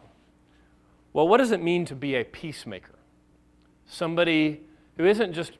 Well, 1.11 1.27
what 1.27 1.37
does 1.37 1.51
it 1.51 1.61
mean 1.61 1.85
to 1.85 1.95
be 1.95 2.15
a 2.15 2.23
peacemaker? 2.23 2.95
Somebody 3.85 4.61
who 4.97 5.05
isn't 5.05 5.33
just 5.33 5.53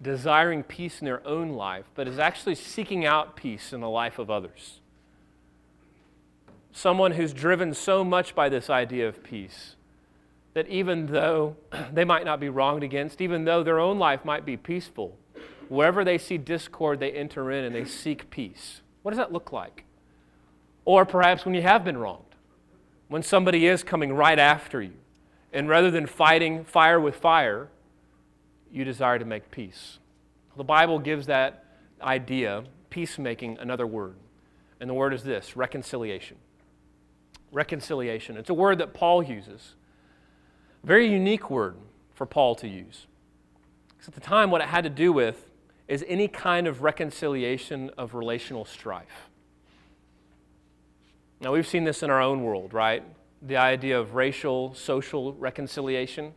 desiring 0.00 0.62
peace 0.62 1.00
in 1.00 1.04
their 1.04 1.26
own 1.26 1.50
life, 1.50 1.86
but 1.94 2.08
is 2.08 2.18
actually 2.18 2.56
seeking 2.56 3.06
out 3.06 3.36
peace 3.36 3.72
in 3.72 3.80
the 3.80 3.88
life 3.88 4.18
of 4.18 4.30
others. 4.30 4.80
Someone 6.72 7.12
who's 7.12 7.32
driven 7.32 7.74
so 7.74 8.02
much 8.02 8.34
by 8.34 8.48
this 8.48 8.70
idea 8.70 9.06
of 9.08 9.22
peace 9.22 9.76
that 10.54 10.68
even 10.68 11.06
though 11.06 11.56
they 11.92 12.04
might 12.04 12.24
not 12.24 12.40
be 12.40 12.48
wronged 12.48 12.82
against, 12.82 13.20
even 13.20 13.44
though 13.44 13.62
their 13.62 13.78
own 13.78 13.98
life 13.98 14.24
might 14.24 14.44
be 14.44 14.56
peaceful, 14.56 15.16
wherever 15.68 16.04
they 16.04 16.18
see 16.18 16.38
discord, 16.38 17.00
they 17.00 17.12
enter 17.12 17.50
in 17.50 17.64
and 17.64 17.74
they 17.74 17.84
seek 17.84 18.30
peace. 18.30 18.80
What 19.02 19.12
does 19.12 19.18
that 19.18 19.32
look 19.32 19.52
like? 19.52 19.84
Or 20.84 21.04
perhaps 21.04 21.44
when 21.44 21.54
you 21.54 21.62
have 21.62 21.84
been 21.84 21.96
wronged 21.96 22.24
when 23.12 23.22
somebody 23.22 23.66
is 23.66 23.84
coming 23.84 24.14
right 24.14 24.38
after 24.38 24.80
you. 24.80 24.94
And 25.52 25.68
rather 25.68 25.90
than 25.90 26.06
fighting 26.06 26.64
fire 26.64 26.98
with 26.98 27.14
fire, 27.14 27.68
you 28.72 28.84
desire 28.84 29.18
to 29.18 29.24
make 29.26 29.50
peace. 29.50 29.98
The 30.56 30.64
Bible 30.64 30.98
gives 30.98 31.26
that 31.26 31.66
idea, 32.00 32.64
peacemaking, 32.88 33.58
another 33.60 33.86
word. 33.86 34.14
And 34.80 34.88
the 34.88 34.94
word 34.94 35.12
is 35.12 35.24
this 35.24 35.56
reconciliation. 35.56 36.38
Reconciliation. 37.52 38.36
It's 38.36 38.50
a 38.50 38.54
word 38.54 38.78
that 38.78 38.94
Paul 38.94 39.22
uses. 39.22 39.74
A 40.82 40.86
very 40.86 41.06
unique 41.06 41.50
word 41.50 41.76
for 42.14 42.26
Paul 42.26 42.54
to 42.56 42.66
use. 42.66 43.06
Because 43.88 44.08
at 44.08 44.14
the 44.14 44.20
time, 44.20 44.50
what 44.50 44.60
it 44.60 44.68
had 44.68 44.84
to 44.84 44.90
do 44.90 45.12
with 45.12 45.50
is 45.86 46.04
any 46.08 46.26
kind 46.26 46.66
of 46.66 46.82
reconciliation 46.82 47.90
of 47.98 48.14
relational 48.14 48.64
strife. 48.64 49.28
Now, 51.40 51.52
we've 51.52 51.66
seen 51.66 51.84
this 51.84 52.02
in 52.02 52.10
our 52.10 52.22
own 52.22 52.42
world, 52.42 52.72
right? 52.72 53.04
The 53.42 53.56
idea 53.56 53.98
of 53.98 54.14
racial, 54.14 54.74
social 54.74 55.34
reconciliation. 55.34 56.32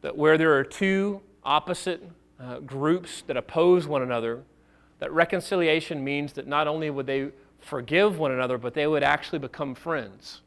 That 0.00 0.16
where 0.16 0.38
there 0.38 0.56
are 0.56 0.64
two 0.64 1.20
opposite 1.44 2.02
uh, 2.40 2.60
groups 2.60 3.22
that 3.26 3.36
oppose 3.36 3.86
one 3.86 4.02
another, 4.02 4.44
that 5.00 5.12
reconciliation 5.12 6.02
means 6.02 6.32
that 6.34 6.46
not 6.46 6.68
only 6.68 6.90
would 6.90 7.06
they 7.06 7.30
forgive 7.60 8.18
one 8.18 8.32
another, 8.32 8.58
but 8.58 8.74
they 8.74 8.86
would 8.86 9.02
actually 9.02 9.38
become 9.38 9.74
friends. 9.74 10.40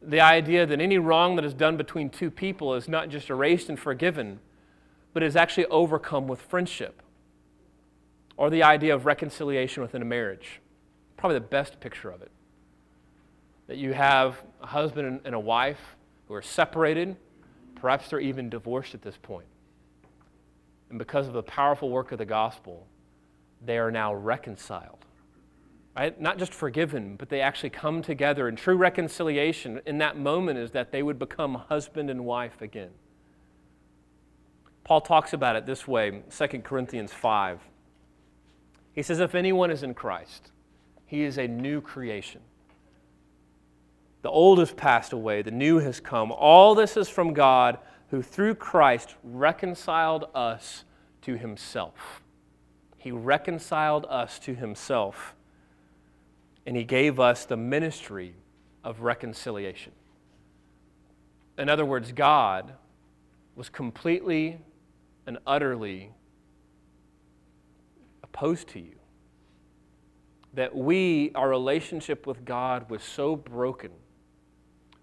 The 0.00 0.20
idea 0.20 0.66
that 0.66 0.80
any 0.80 0.98
wrong 0.98 1.36
that 1.36 1.44
is 1.44 1.54
done 1.54 1.76
between 1.76 2.10
two 2.10 2.30
people 2.30 2.74
is 2.74 2.88
not 2.88 3.08
just 3.08 3.30
erased 3.30 3.68
and 3.68 3.78
forgiven, 3.78 4.40
but 5.12 5.22
is 5.22 5.36
actually 5.36 5.66
overcome 5.66 6.26
with 6.26 6.40
friendship. 6.40 7.02
Or 8.36 8.50
the 8.50 8.62
idea 8.62 8.94
of 8.94 9.06
reconciliation 9.06 9.82
within 9.82 10.02
a 10.02 10.06
marriage. 10.06 10.60
Probably 11.16 11.38
the 11.38 11.46
best 11.46 11.78
picture 11.80 12.10
of 12.10 12.22
it 12.22 12.30
that 13.72 13.78
you 13.78 13.94
have 13.94 14.42
a 14.60 14.66
husband 14.66 15.20
and 15.24 15.34
a 15.34 15.40
wife 15.40 15.96
who 16.28 16.34
are 16.34 16.42
separated, 16.42 17.16
perhaps 17.74 18.10
they're 18.10 18.20
even 18.20 18.50
divorced 18.50 18.94
at 18.94 19.00
this 19.00 19.16
point. 19.22 19.46
And 20.90 20.98
because 20.98 21.26
of 21.26 21.32
the 21.32 21.42
powerful 21.42 21.88
work 21.88 22.12
of 22.12 22.18
the 22.18 22.26
gospel, 22.26 22.86
they 23.64 23.78
are 23.78 23.90
now 23.90 24.14
reconciled. 24.14 24.98
Right? 25.96 26.18
Not 26.18 26.38
just 26.38 26.54
forgiven, 26.54 27.16
but 27.16 27.28
they 27.28 27.40
actually 27.40 27.70
come 27.70 28.00
together. 28.00 28.48
And 28.48 28.56
true 28.56 28.76
reconciliation 28.76 29.80
in 29.84 29.98
that 29.98 30.16
moment 30.16 30.58
is 30.58 30.70
that 30.70 30.90
they 30.90 31.02
would 31.02 31.18
become 31.18 31.54
husband 31.54 32.08
and 32.08 32.24
wife 32.24 32.62
again. 32.62 32.90
Paul 34.84 35.00
talks 35.00 35.32
about 35.32 35.56
it 35.56 35.66
this 35.66 35.86
way 35.86 36.22
2 36.30 36.46
Corinthians 36.60 37.12
5. 37.12 37.60
He 38.94 39.02
says, 39.02 39.20
If 39.20 39.34
anyone 39.34 39.70
is 39.70 39.82
in 39.82 39.94
Christ, 39.94 40.50
he 41.06 41.22
is 41.22 41.38
a 41.38 41.46
new 41.46 41.80
creation. 41.80 42.40
The 44.22 44.30
old 44.30 44.58
has 44.60 44.72
passed 44.72 45.12
away, 45.12 45.42
the 45.42 45.50
new 45.50 45.78
has 45.78 46.00
come. 46.00 46.32
All 46.32 46.74
this 46.74 46.96
is 46.96 47.08
from 47.08 47.34
God, 47.34 47.78
who 48.10 48.22
through 48.22 48.54
Christ 48.54 49.14
reconciled 49.24 50.26
us 50.34 50.84
to 51.22 51.36
himself. 51.36 52.22
He 52.98 53.10
reconciled 53.10 54.06
us 54.08 54.38
to 54.40 54.54
himself, 54.54 55.34
and 56.66 56.76
he 56.76 56.84
gave 56.84 57.18
us 57.18 57.44
the 57.44 57.56
ministry 57.56 58.34
of 58.84 59.00
reconciliation. 59.00 59.92
In 61.58 61.68
other 61.68 61.84
words, 61.84 62.12
God 62.12 62.72
was 63.54 63.68
completely 63.68 64.58
and 65.26 65.38
utterly 65.46 66.10
opposed 68.22 68.68
to 68.68 68.80
you. 68.80 68.94
That 70.54 70.74
we, 70.74 71.32
our 71.34 71.48
relationship 71.48 72.26
with 72.26 72.44
God 72.44 72.90
was 72.90 73.02
so 73.02 73.36
broken 73.36 73.90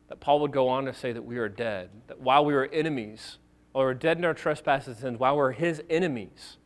that 0.10 0.20
Paul 0.20 0.40
would 0.42 0.52
go 0.52 0.68
on 0.68 0.86
to 0.86 0.94
say 0.94 1.12
that 1.14 1.22
we 1.22 1.38
are 1.38 1.50
dead, 1.50 1.90
that 2.08 2.20
while 2.20 2.44
we 2.44 2.54
were 2.54 2.68
enemies, 2.68 3.38
or 3.74 3.86
were 3.86 3.94
dead 3.94 4.18
in 4.18 4.26
our 4.26 4.34
trespasses 4.34 4.88
and 4.88 4.98
sins, 4.98 5.20
while 5.20 5.36
we 5.36 5.42
were 5.42 5.52
his 5.52 5.84
enemies, 5.90 6.58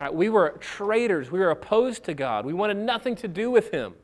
right, 0.00 0.12
we 0.12 0.30
were 0.30 0.56
traitors, 0.60 1.30
we 1.30 1.38
were 1.38 1.50
opposed 1.50 2.04
to 2.04 2.14
God, 2.14 2.46
we 2.46 2.54
wanted 2.54 2.78
nothing 2.78 3.14
to 3.16 3.28
do 3.28 3.50
with 3.50 3.70
him. 3.70 3.94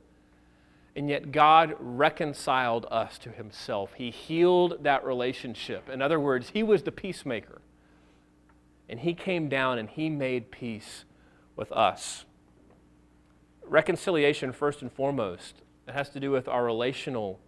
And 0.97 1.09
yet 1.09 1.33
God 1.33 1.75
reconciled 1.81 2.87
us 2.91 3.19
to 3.19 3.31
himself. 3.31 3.95
He 3.95 4.11
healed 4.11 4.85
that 4.85 5.05
relationship. 5.05 5.89
In 5.89 6.01
other 6.01 6.21
words, 6.21 6.51
he 6.51 6.63
was 6.63 6.83
the 6.85 6.93
peacemaker. 6.93 7.61
And 8.89 9.01
he 9.01 9.15
came 9.15 9.49
down 9.49 9.79
and 9.79 9.89
he 9.89 10.09
made 10.09 10.51
peace 10.51 11.05
with 11.57 11.73
us. 11.73 12.25
Reconciliation, 13.67 14.53
first 14.53 14.83
and 14.83 14.93
foremost, 14.93 15.63
it 15.89 15.95
has 15.95 16.11
to 16.11 16.21
do 16.21 16.31
with 16.31 16.47
our 16.49 16.65
relational 16.65 17.41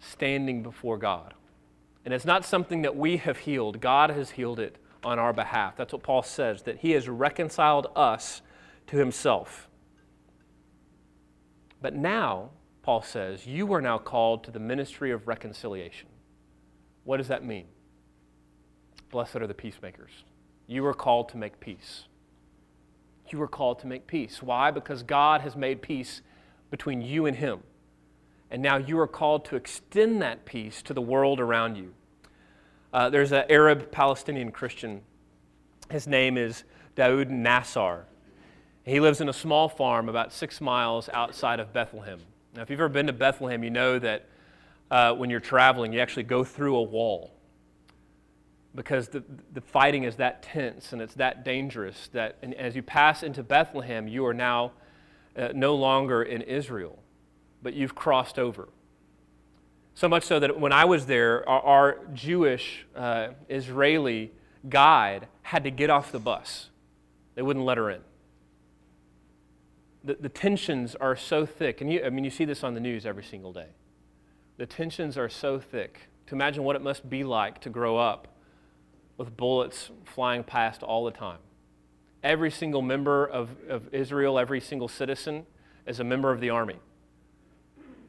standing 0.00 0.62
before 0.62 0.98
God. 0.98 1.34
And 2.04 2.12
it's 2.12 2.24
not 2.24 2.44
something 2.44 2.82
that 2.82 2.96
we 2.96 3.18
have 3.18 3.38
healed, 3.38 3.80
God 3.80 4.10
has 4.10 4.30
healed 4.30 4.58
it 4.58 4.76
on 5.02 5.18
our 5.18 5.32
behalf. 5.32 5.76
That's 5.76 5.92
what 5.92 6.02
Paul 6.02 6.22
says, 6.22 6.62
that 6.62 6.78
he 6.78 6.92
has 6.92 7.08
reconciled 7.08 7.86
us 7.94 8.42
to 8.88 8.96
himself. 8.96 9.68
But 11.80 11.94
now, 11.94 12.50
Paul 12.84 13.00
says, 13.00 13.46
you 13.46 13.72
are 13.72 13.80
now 13.80 13.96
called 13.96 14.44
to 14.44 14.50
the 14.50 14.58
ministry 14.58 15.10
of 15.10 15.26
reconciliation. 15.26 16.06
What 17.04 17.16
does 17.16 17.28
that 17.28 17.42
mean? 17.42 17.64
Blessed 19.10 19.36
are 19.36 19.46
the 19.46 19.54
peacemakers. 19.54 20.10
You 20.66 20.84
are 20.84 20.92
called 20.92 21.30
to 21.30 21.38
make 21.38 21.60
peace. 21.60 22.04
You 23.30 23.40
are 23.40 23.48
called 23.48 23.78
to 23.78 23.86
make 23.86 24.06
peace. 24.06 24.42
Why? 24.42 24.70
Because 24.70 25.02
God 25.02 25.40
has 25.40 25.56
made 25.56 25.80
peace 25.80 26.20
between 26.70 27.00
you 27.00 27.24
and 27.24 27.38
Him. 27.38 27.60
And 28.50 28.60
now 28.60 28.76
you 28.76 28.98
are 28.98 29.08
called 29.08 29.46
to 29.46 29.56
extend 29.56 30.20
that 30.20 30.44
peace 30.44 30.82
to 30.82 30.92
the 30.92 31.00
world 31.00 31.40
around 31.40 31.76
you. 31.76 31.94
Uh, 32.92 33.08
there's 33.08 33.32
an 33.32 33.44
Arab 33.48 33.92
Palestinian 33.92 34.52
Christian. 34.52 35.00
His 35.90 36.06
name 36.06 36.36
is 36.36 36.64
Daoud 36.96 37.30
Nassar. 37.30 38.02
He 38.84 39.00
lives 39.00 39.22
in 39.22 39.30
a 39.30 39.32
small 39.32 39.70
farm 39.70 40.10
about 40.10 40.34
six 40.34 40.60
miles 40.60 41.08
outside 41.14 41.60
of 41.60 41.72
Bethlehem. 41.72 42.20
Now, 42.54 42.62
if 42.62 42.70
you've 42.70 42.80
ever 42.80 42.88
been 42.88 43.06
to 43.08 43.12
Bethlehem, 43.12 43.64
you 43.64 43.70
know 43.70 43.98
that 43.98 44.26
uh, 44.90 45.14
when 45.14 45.30
you're 45.30 45.40
traveling, 45.40 45.92
you 45.92 46.00
actually 46.00 46.22
go 46.22 46.44
through 46.44 46.76
a 46.76 46.82
wall 46.82 47.32
because 48.74 49.08
the, 49.08 49.22
the 49.52 49.60
fighting 49.60 50.04
is 50.04 50.16
that 50.16 50.42
tense 50.42 50.92
and 50.92 51.00
it's 51.00 51.14
that 51.14 51.44
dangerous 51.44 52.08
that 52.12 52.36
and 52.42 52.54
as 52.54 52.74
you 52.74 52.82
pass 52.82 53.22
into 53.22 53.42
Bethlehem, 53.42 54.08
you 54.08 54.26
are 54.26 54.34
now 54.34 54.72
uh, 55.36 55.48
no 55.54 55.74
longer 55.74 56.22
in 56.22 56.42
Israel 56.42 56.98
but 57.64 57.74
you've 57.74 57.96
crossed 57.96 58.38
over. 58.38 58.68
So 59.94 60.08
much 60.08 60.24
so 60.24 60.38
that 60.38 60.60
when 60.60 60.72
I 60.72 60.84
was 60.84 61.06
there, 61.06 61.48
our, 61.48 61.62
our 61.62 61.98
Jewish 62.12 62.86
uh, 62.94 63.28
Israeli 63.48 64.32
guide 64.68 65.26
had 65.42 65.64
to 65.64 65.70
get 65.70 65.90
off 65.90 66.12
the 66.12 66.18
bus. 66.20 66.68
They 67.34 67.42
wouldn't 67.42 67.64
let 67.64 67.78
her 67.78 67.90
in. 67.90 68.00
The, 70.04 70.14
the 70.20 70.28
tensions 70.28 70.94
are 70.94 71.16
so 71.16 71.46
thick, 71.46 71.80
and 71.80 71.90
you, 71.90 72.04
I 72.04 72.10
mean, 72.10 72.24
you 72.24 72.30
see 72.30 72.44
this 72.44 72.62
on 72.62 72.74
the 72.74 72.80
news 72.80 73.06
every 73.06 73.24
single 73.24 73.52
day. 73.52 73.68
The 74.58 74.66
tensions 74.66 75.16
are 75.16 75.28
so 75.28 75.58
thick. 75.58 76.08
To 76.26 76.34
imagine 76.34 76.62
what 76.62 76.76
it 76.76 76.82
must 76.82 77.08
be 77.10 77.24
like 77.24 77.60
to 77.62 77.70
grow 77.70 77.98
up 77.98 78.28
with 79.16 79.36
bullets 79.36 79.90
flying 80.04 80.42
past 80.42 80.82
all 80.82 81.04
the 81.04 81.10
time. 81.10 81.38
Every 82.22 82.50
single 82.50 82.82
member 82.82 83.26
of, 83.26 83.50
of 83.68 83.92
Israel, 83.92 84.38
every 84.38 84.60
single 84.60 84.88
citizen, 84.88 85.46
is 85.86 86.00
a 86.00 86.04
member 86.04 86.30
of 86.30 86.40
the 86.40 86.50
army. 86.50 86.76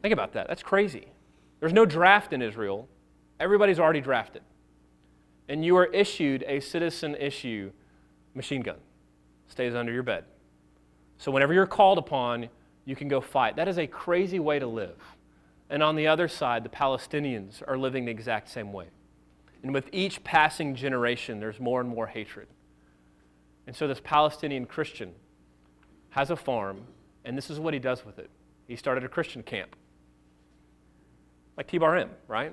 Think 0.01 0.13
about 0.13 0.34
that. 0.34 0.47
That's 0.47 0.63
crazy. 0.63 1.08
There's 1.60 1.73
no 1.73 1.86
draft 1.86 2.31
in 2.31 2.41
Israel, 2.41 2.88
everybody's 3.39 3.79
already 3.79 4.01
drafted. 4.01 4.43
And 5.47 5.63
you 5.63 5.75
are 5.77 5.86
issued 5.86 6.43
a 6.47 6.60
citizen 6.60 7.15
issue 7.15 7.71
machine 8.34 8.62
gun, 8.62 8.77
stays 9.47 9.75
under 9.75 9.91
your 9.91 10.03
bed. 10.03 10.25
So 11.17 11.32
whenever 11.32 11.54
you're 11.54 11.65
called 11.65 11.97
upon, 11.97 12.49
you 12.86 12.95
can 12.95 13.08
go 13.08 13.21
fight. 13.21 13.56
That 13.56 13.67
is 13.67 13.78
a 13.78 13.88
crazy 13.88 14.39
way 14.39 14.60
to 14.60 14.67
live. 14.67 14.97
And 15.69 15.82
on 15.82 15.95
the 15.95 16.08
other 16.08 16.28
side, 16.28 16.63
the 16.63 16.69
Palestinians 16.69 17.63
are 17.67 17.78
living 17.78 18.06
the 18.06 18.12
exact 18.12 18.49
same 18.49 18.71
way. 18.71 18.88
And 19.63 19.73
with 19.73 19.89
each 19.91 20.23
passing 20.23 20.75
generation, 20.75 21.39
there's 21.39 21.60
more 21.60 21.82
and 21.82 21.89
more 21.89 22.06
hatred. 22.06 22.47
And 23.65 23.75
so 23.75 23.88
this 23.88 23.99
Palestinian 24.04 24.65
Christian 24.65 25.13
has 26.12 26.30
a 26.30 26.36
farm, 26.36 26.82
and 27.23 27.36
this 27.36 27.49
is 27.49 27.60
what 27.60 27.73
he 27.73 27.80
does 27.80 28.06
with 28.06 28.19
it. 28.19 28.30
He 28.67 28.75
started 28.75 29.04
a 29.04 29.10
Christian 29.10 29.41
camp, 29.41 29.75
like 31.58 31.67
T 31.67 31.80
Bar 31.80 31.97
M, 31.97 32.10
right? 32.28 32.51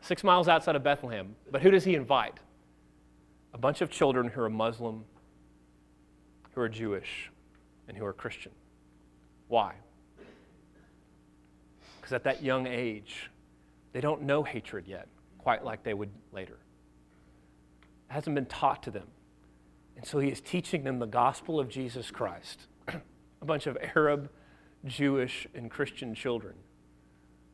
Six 0.00 0.22
miles 0.22 0.46
outside 0.46 0.76
of 0.76 0.84
Bethlehem. 0.84 1.34
But 1.50 1.62
who 1.62 1.72
does 1.72 1.84
he 1.84 1.96
invite? 1.96 2.38
A 3.52 3.58
bunch 3.58 3.80
of 3.80 3.90
children 3.90 4.28
who 4.28 4.42
are 4.42 4.48
Muslim, 4.48 5.04
who 6.58 6.64
are 6.64 6.68
Jewish, 6.68 7.30
and 7.86 7.96
who 7.96 8.04
are 8.04 8.12
Christian. 8.12 8.50
Why? 9.46 9.74
Because 11.96 12.12
at 12.12 12.24
that 12.24 12.42
young 12.42 12.66
age, 12.66 13.30
they 13.92 14.00
don't 14.00 14.22
know 14.22 14.42
hatred 14.42 14.88
yet, 14.88 15.06
quite 15.38 15.64
like 15.64 15.84
they 15.84 15.94
would 15.94 16.10
later. 16.32 16.58
It 18.10 18.12
hasn't 18.12 18.34
been 18.34 18.46
taught 18.46 18.82
to 18.82 18.90
them. 18.90 19.06
And 19.96 20.04
so 20.04 20.18
he 20.18 20.30
is 20.30 20.40
teaching 20.40 20.82
them 20.82 20.98
the 20.98 21.06
gospel 21.06 21.60
of 21.60 21.68
Jesus 21.68 22.10
Christ. 22.10 22.66
a 22.88 23.44
bunch 23.44 23.68
of 23.68 23.78
Arab, 23.94 24.28
Jewish, 24.84 25.46
and 25.54 25.70
Christian 25.70 26.12
children, 26.12 26.54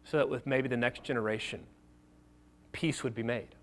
so 0.04 0.16
that 0.16 0.30
with 0.30 0.46
maybe 0.46 0.66
the 0.66 0.78
next 0.78 1.04
generation, 1.04 1.60
peace 2.72 3.04
would 3.04 3.14
be 3.14 3.22
made. 3.22 3.54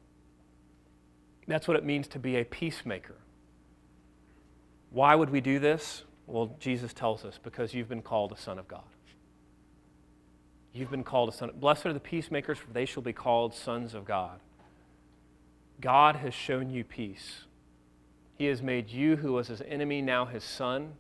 That's 1.48 1.68
what 1.68 1.78
it 1.78 1.84
means 1.84 2.08
to 2.10 2.20
be 2.20 2.36
a 2.36 2.46
peacemaker. 2.46 3.21
Why 4.92 5.16
would 5.16 5.30
we 5.30 5.42
do 5.42 5.58
this? 5.58 6.04
Well, 6.28 6.56
Jesus 6.60 6.94
tells 6.94 7.26
us 7.26 7.40
because 7.42 7.74
you've 7.74 7.90
been 7.90 8.02
called 8.02 8.32
a 8.32 8.38
son 8.38 8.60
of 8.60 8.68
God. 8.68 8.84
You've 10.74 10.92
been 10.92 11.04
called 11.04 11.30
a 11.30 11.32
son. 11.32 11.52
Blessed 11.56 11.86
are 11.88 11.94
the 11.94 12.00
peacemakers, 12.00 12.58
for 12.58 12.72
they 12.72 12.86
shall 12.86 13.04
be 13.04 13.14
called 13.14 13.54
sons 13.54 13.94
of 13.94 14.06
God. 14.06 14.40
God 15.82 16.18
has 16.18 16.34
shown 16.34 16.70
you 16.70 16.84
peace. 16.84 17.46
He 18.38 18.46
has 18.46 18.62
made 18.62 18.90
you, 18.90 19.18
who 19.18 19.34
was 19.34 19.48
his 19.48 19.62
enemy, 19.68 20.02
now 20.02 20.26
his 20.26 20.44
son. 20.44 20.94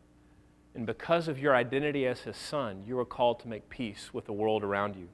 And 0.73 0.85
because 0.85 1.27
of 1.27 1.39
your 1.39 1.55
identity 1.55 2.05
as 2.07 2.21
his 2.21 2.37
son, 2.37 2.83
you 2.85 2.97
are 2.97 3.05
called 3.05 3.39
to 3.41 3.47
make 3.47 3.69
peace 3.69 4.13
with 4.13 4.25
the 4.25 4.33
world 4.33 4.63
around 4.63 4.95
you. 4.95 5.07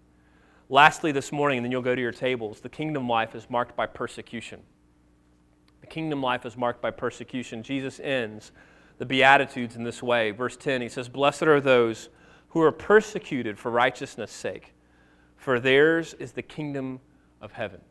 Lastly, 0.69 1.11
this 1.11 1.31
morning, 1.31 1.59
and 1.59 1.65
then 1.65 1.71
you'll 1.71 1.81
go 1.81 1.95
to 1.95 2.01
your 2.01 2.11
tables, 2.11 2.59
the 2.59 2.69
kingdom 2.69 3.07
life 3.07 3.35
is 3.35 3.49
marked 3.49 3.75
by 3.75 3.85
persecution. 3.85 4.61
Kingdom 5.89 6.21
life 6.21 6.45
is 6.45 6.58
marked 6.58 6.82
by 6.82 6.91
persecution. 6.91 7.63
Jesus 7.63 8.00
ends 8.00 8.52
the 8.97 9.06
Beatitudes 9.06 9.76
in 9.76 9.84
this 9.84 10.02
way. 10.02 10.32
Verse 10.32 10.58
10, 10.58 10.82
he 10.82 10.89
says, 10.89 11.10
Blessed 11.10 11.43
are 11.43 11.62
those 11.62 12.10
who 12.50 12.62
are 12.62 12.71
persecuted 12.71 13.60
for 13.60 13.71
righteousness' 13.71 14.32
sake, 14.32 14.73
for 15.36 15.60
theirs 15.60 16.13
is 16.15 16.32
the 16.32 16.41
kingdom 16.41 17.00
of 17.41 17.52
heaven. 17.52 17.82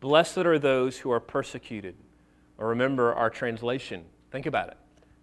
Blessed 0.00 0.38
are 0.38 0.58
those 0.58 0.98
who 0.98 1.10
are 1.10 1.20
persecuted. 1.20 1.96
Or 2.56 2.68
remember 2.68 3.12
our 3.14 3.30
translation. 3.30 4.04
Think 4.30 4.46
about 4.46 4.68
it. 4.68 4.76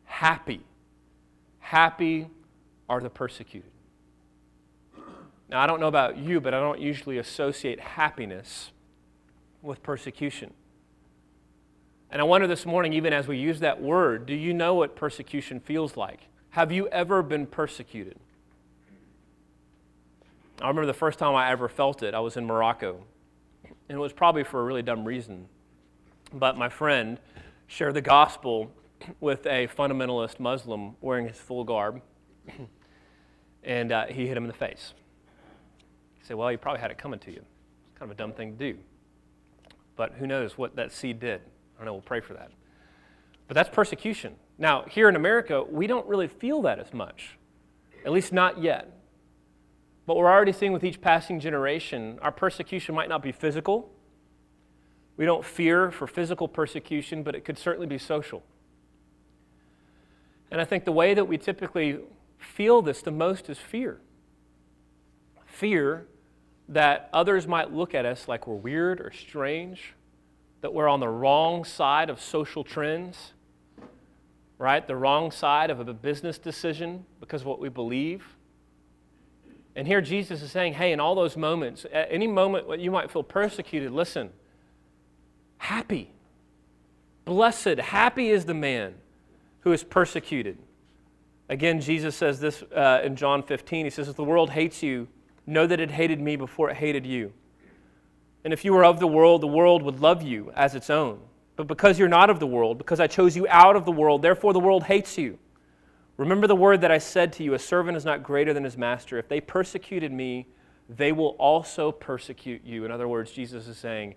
Happy. 0.06 0.62
Happy 1.60 2.30
are 2.88 3.02
the 3.02 3.10
persecuted. 3.10 3.72
Now, 5.50 5.62
I 5.62 5.68
don't 5.68 5.80
know 5.80 5.88
about 5.88 6.18
you, 6.18 6.42
but 6.42 6.54
I 6.54 6.60
don't 6.60 6.80
usually 6.80 7.18
associate 7.18 7.80
happiness 7.80 8.72
with 9.62 9.84
persecution. 9.84 10.54
And 12.16 12.22
I 12.22 12.24
wonder 12.24 12.48
this 12.48 12.66
morning, 12.66 12.94
even 12.94 13.12
as 13.12 13.28
we 13.28 13.38
use 13.38 13.60
that 13.60 13.82
word, 13.82 14.26
do 14.26 14.34
you 14.34 14.54
know 14.54 14.74
what 14.74 14.96
persecution 14.96 15.60
feels 15.60 15.98
like? 15.98 16.30
Have 16.52 16.72
you 16.72 16.88
ever 16.88 17.22
been 17.22 17.46
persecuted? 17.46 18.18
I 20.62 20.70
remember 20.70 20.86
the 20.86 20.94
first 20.94 21.20
time 21.20 21.36
I 21.36 21.52
ever 21.52 21.68
felt 21.68 22.04
it, 22.04 22.14
I 22.14 22.22
was 22.22 22.38
in 22.38 22.46
Morocco. 22.46 23.04
And 23.66 23.98
it 23.98 24.00
was 24.00 24.14
probably 24.14 24.46
for 24.46 24.62
a 24.62 24.64
really 24.64 24.82
dumb 24.82 25.04
reason. 25.04 25.50
But 26.32 26.58
my 26.58 26.70
friend 26.70 27.20
shared 27.68 27.96
the 27.96 28.02
gospel 28.02 28.72
with 29.20 29.46
a 29.46 29.68
fundamentalist 29.68 30.40
Muslim 30.40 30.96
wearing 31.02 31.28
his 31.28 31.38
full 31.38 31.66
garb. 31.66 32.02
and 33.66 33.92
uh, 33.92 34.06
he 34.06 34.26
hit 34.26 34.38
him 34.38 34.46
in 34.46 34.48
the 34.48 34.54
face. 34.54 34.94
He 36.18 36.24
said, 36.24 36.38
Well, 36.38 36.50
you 36.50 36.58
probably 36.58 36.80
had 36.80 36.92
it 36.92 36.98
coming 36.98 37.20
to 37.20 37.32
you. 37.32 37.44
It's 37.90 38.00
kind 38.00 38.10
of 38.10 38.16
a 38.16 38.18
dumb 38.18 38.32
thing 38.32 38.58
to 38.58 38.72
do. 38.72 38.80
But 39.98 40.14
who 40.14 40.26
knows 40.26 40.58
what 40.58 40.78
that 40.78 40.94
seed 40.94 41.20
did. 41.20 41.42
I 41.76 41.80
don't 41.80 41.86
know, 41.86 41.94
we'll 41.94 42.02
pray 42.02 42.22
for 42.22 42.34
that. 42.34 42.52
But 43.48 43.56
that's 43.56 43.70
persecution. 43.70 44.36
Now, 44.58 44.84
here 44.90 45.10
in 45.10 45.16
America, 45.16 45.64
we 45.64 45.88
don't 45.88 46.08
really 46.08 46.28
feel 46.28 46.62
that 46.64 46.80
as 46.80 46.94
much, 46.94 47.38
at 48.06 48.12
least 48.12 48.32
not 48.32 48.62
yet. 48.62 48.92
But 50.06 50.18
we're 50.18 50.32
already 50.32 50.52
seeing 50.52 50.72
with 50.72 50.84
each 50.84 51.02
passing 51.02 51.40
generation, 51.40 52.20
our 52.22 52.32
persecution 52.32 52.96
might 52.96 53.10
not 53.10 53.22
be 53.22 53.32
physical. 53.32 53.92
We 55.18 55.26
don't 55.26 55.44
fear 55.44 55.92
for 55.92 56.08
physical 56.08 56.48
persecution, 56.48 57.24
but 57.24 57.36
it 57.36 57.46
could 57.46 57.58
certainly 57.58 57.88
be 57.88 57.98
social. 57.98 58.44
And 60.52 60.62
I 60.62 60.66
think 60.66 60.86
the 60.86 60.92
way 60.92 61.14
that 61.14 61.26
we 61.26 61.38
typically 61.38 62.00
feel 62.38 62.82
this 62.82 63.02
the 63.02 63.12
most 63.12 63.50
is 63.50 63.58
fear. 63.58 64.00
Fear 65.46 66.06
that 66.70 67.10
others 67.14 67.48
might 67.48 67.74
look 67.74 67.96
at 67.96 68.06
us 68.06 68.28
like 68.28 68.48
we're 68.48 68.56
weird 68.56 69.00
or 69.00 69.12
strange, 69.12 69.94
that 70.66 70.74
we're 70.74 70.88
on 70.88 71.00
the 71.00 71.08
wrong 71.08 71.64
side 71.64 72.10
of 72.10 72.20
social 72.20 72.64
trends, 72.64 73.34
right? 74.58 74.88
The 74.88 74.96
wrong 74.96 75.30
side 75.30 75.70
of 75.70 75.88
a 75.88 75.94
business 75.94 76.40
decision 76.40 77.06
because 77.20 77.42
of 77.42 77.48
what 77.48 77.60
we 77.60 77.70
believe. 77.70 78.26
And 79.76 79.86
here 79.86 80.02
Jesus 80.02 80.42
is 80.42 80.50
saying, 80.50 80.74
hey, 80.74 80.92
in 80.92 81.00
all 81.00 81.14
those 81.14 81.38
moments, 81.38 81.86
at 81.94 82.08
any 82.10 82.26
moment 82.26 82.68
when 82.68 82.80
you 82.80 82.90
might 82.90 83.12
feel 83.12 83.22
persecuted, 83.22 83.92
listen, 83.92 84.32
happy, 85.60 86.10
blessed, 87.26 87.78
happy 87.78 88.32
is 88.32 88.46
the 88.46 88.56
man 88.56 88.96
who 89.60 89.72
is 89.72 89.84
persecuted. 89.84 90.58
Again, 91.48 91.80
Jesus 91.80 92.16
says 92.16 92.40
this 92.40 92.64
uh, 92.76 93.02
in 93.04 93.16
John 93.16 93.44
15. 93.44 93.86
He 93.86 93.92
says, 93.92 94.08
If 94.08 94.16
the 94.16 94.24
world 94.24 94.50
hates 94.50 94.82
you, 94.82 95.10
know 95.46 95.68
that 95.68 95.80
it 95.80 95.92
hated 95.92 96.20
me 96.20 96.36
before 96.36 96.72
it 96.72 96.78
hated 96.78 97.06
you. 97.06 97.34
And 98.46 98.54
if 98.54 98.64
you 98.64 98.74
were 98.74 98.86
of 98.86 99.00
the 99.00 99.08
world, 99.08 99.42
the 99.42 99.48
world 99.48 99.82
would 99.82 100.00
love 100.00 100.22
you 100.22 100.52
as 100.56 100.76
its 100.76 100.92
own. 100.92 101.20
But 101.56 101.66
because 101.66 101.98
you're 101.98 102.08
not 102.08 102.30
of 102.30 102.40
the 102.40 102.46
world, 102.46 102.78
because 102.78 103.00
I 103.00 103.08
chose 103.08 103.36
you 103.36 103.48
out 103.50 103.76
of 103.76 103.86
the 103.86 103.92
world, 103.92 104.22
therefore 104.22 104.54
the 104.54 104.60
world 104.60 104.84
hates 104.84 105.18
you. 105.18 105.40
Remember 106.16 106.46
the 106.46 106.56
word 106.56 106.82
that 106.82 106.92
I 106.92 107.00
said 107.00 107.34
to 107.34 107.44
you 107.44 107.56
a 107.56 107.60
servant 107.60 107.98
is 107.98 108.06
not 108.06 108.22
greater 108.22 108.54
than 108.54 108.64
his 108.64 108.78
master. 108.78 109.18
If 109.18 109.28
they 109.28 109.42
persecuted 109.42 110.12
me, 110.12 110.48
they 110.88 111.12
will 111.12 111.36
also 111.40 111.92
persecute 111.92 112.64
you. 112.64 112.86
In 112.86 112.92
other 112.92 113.08
words, 113.08 113.32
Jesus 113.32 113.68
is 113.68 113.78
saying, 113.78 114.14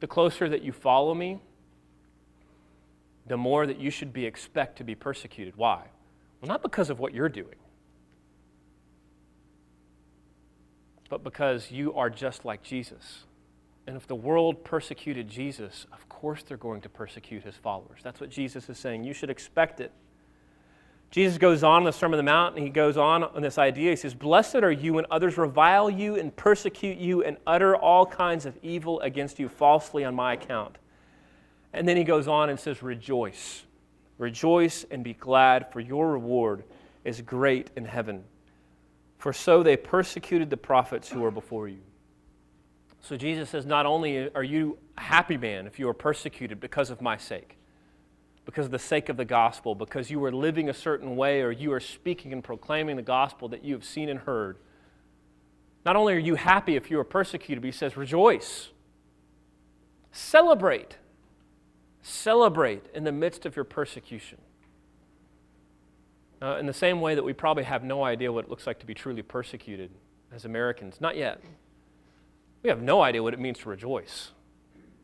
the 0.00 0.08
closer 0.08 0.48
that 0.48 0.62
you 0.62 0.72
follow 0.72 1.14
me, 1.14 1.38
the 3.28 3.36
more 3.36 3.68
that 3.68 3.78
you 3.78 3.90
should 3.90 4.12
be 4.12 4.26
expect 4.26 4.78
to 4.78 4.84
be 4.84 4.96
persecuted. 4.96 5.54
Why? 5.56 5.84
Well, 6.40 6.48
not 6.48 6.62
because 6.62 6.90
of 6.90 6.98
what 6.98 7.14
you're 7.14 7.28
doing, 7.28 7.56
but 11.08 11.22
because 11.22 11.70
you 11.70 11.94
are 11.94 12.10
just 12.10 12.44
like 12.44 12.64
Jesus. 12.64 13.24
And 13.88 13.96
if 13.96 14.06
the 14.06 14.14
world 14.14 14.64
persecuted 14.64 15.30
Jesus, 15.30 15.86
of 15.94 16.06
course 16.10 16.42
they're 16.42 16.58
going 16.58 16.82
to 16.82 16.90
persecute 16.90 17.42
his 17.42 17.54
followers. 17.54 18.00
That's 18.02 18.20
what 18.20 18.28
Jesus 18.28 18.68
is 18.68 18.76
saying. 18.76 19.02
You 19.02 19.14
should 19.14 19.30
expect 19.30 19.80
it. 19.80 19.92
Jesus 21.10 21.38
goes 21.38 21.64
on 21.64 21.80
in 21.80 21.84
the 21.86 21.92
Sermon 21.92 22.18
on 22.18 22.22
the 22.26 22.30
Mount, 22.30 22.54
and 22.54 22.62
he 22.62 22.68
goes 22.68 22.98
on 22.98 23.24
on 23.24 23.40
this 23.40 23.56
idea. 23.56 23.88
He 23.88 23.96
says, 23.96 24.12
Blessed 24.12 24.56
are 24.56 24.70
you 24.70 24.92
when 24.92 25.06
others 25.10 25.38
revile 25.38 25.88
you 25.88 26.16
and 26.16 26.36
persecute 26.36 26.98
you 26.98 27.24
and 27.24 27.38
utter 27.46 27.74
all 27.74 28.04
kinds 28.04 28.44
of 28.44 28.58
evil 28.62 29.00
against 29.00 29.38
you 29.38 29.48
falsely 29.48 30.04
on 30.04 30.14
my 30.14 30.34
account. 30.34 30.76
And 31.72 31.88
then 31.88 31.96
he 31.96 32.04
goes 32.04 32.28
on 32.28 32.50
and 32.50 32.60
says, 32.60 32.82
Rejoice. 32.82 33.62
Rejoice 34.18 34.84
and 34.90 35.02
be 35.02 35.14
glad, 35.14 35.72
for 35.72 35.80
your 35.80 36.12
reward 36.12 36.62
is 37.04 37.22
great 37.22 37.70
in 37.74 37.86
heaven. 37.86 38.24
For 39.16 39.32
so 39.32 39.62
they 39.62 39.78
persecuted 39.78 40.50
the 40.50 40.58
prophets 40.58 41.08
who 41.08 41.20
were 41.20 41.30
before 41.30 41.68
you. 41.68 41.80
So 43.00 43.16
Jesus 43.16 43.50
says, 43.50 43.66
Not 43.66 43.86
only 43.86 44.32
are 44.34 44.42
you 44.42 44.78
a 44.96 45.02
happy 45.02 45.36
man 45.36 45.66
if 45.66 45.78
you 45.78 45.88
are 45.88 45.94
persecuted 45.94 46.60
because 46.60 46.90
of 46.90 47.00
my 47.00 47.16
sake, 47.16 47.56
because 48.44 48.66
of 48.66 48.72
the 48.72 48.78
sake 48.78 49.08
of 49.08 49.16
the 49.16 49.24
gospel, 49.24 49.74
because 49.74 50.10
you 50.10 50.22
are 50.24 50.32
living 50.32 50.68
a 50.68 50.74
certain 50.74 51.16
way 51.16 51.42
or 51.42 51.50
you 51.50 51.72
are 51.72 51.80
speaking 51.80 52.32
and 52.32 52.42
proclaiming 52.42 52.96
the 52.96 53.02
gospel 53.02 53.48
that 53.48 53.64
you 53.64 53.74
have 53.74 53.84
seen 53.84 54.08
and 54.08 54.20
heard. 54.20 54.58
Not 55.84 55.96
only 55.96 56.14
are 56.14 56.18
you 56.18 56.34
happy 56.34 56.76
if 56.76 56.90
you 56.90 56.98
are 56.98 57.04
persecuted, 57.04 57.62
but 57.62 57.66
he 57.66 57.72
says, 57.72 57.96
rejoice. 57.96 58.68
Celebrate. 60.12 60.96
Celebrate 62.02 62.84
in 62.94 63.04
the 63.04 63.12
midst 63.12 63.46
of 63.46 63.54
your 63.54 63.64
persecution. 63.64 64.38
Uh, 66.40 66.56
in 66.56 66.66
the 66.66 66.72
same 66.72 67.00
way 67.00 67.14
that 67.14 67.24
we 67.24 67.32
probably 67.32 67.64
have 67.64 67.82
no 67.82 68.04
idea 68.04 68.32
what 68.32 68.44
it 68.44 68.50
looks 68.50 68.66
like 68.66 68.78
to 68.78 68.86
be 68.86 68.94
truly 68.94 69.22
persecuted, 69.22 69.90
as 70.32 70.44
Americans? 70.44 71.00
Not 71.00 71.16
yet. 71.16 71.40
We 72.62 72.70
have 72.70 72.82
no 72.82 73.02
idea 73.02 73.22
what 73.22 73.34
it 73.34 73.40
means 73.40 73.58
to 73.60 73.68
rejoice. 73.68 74.32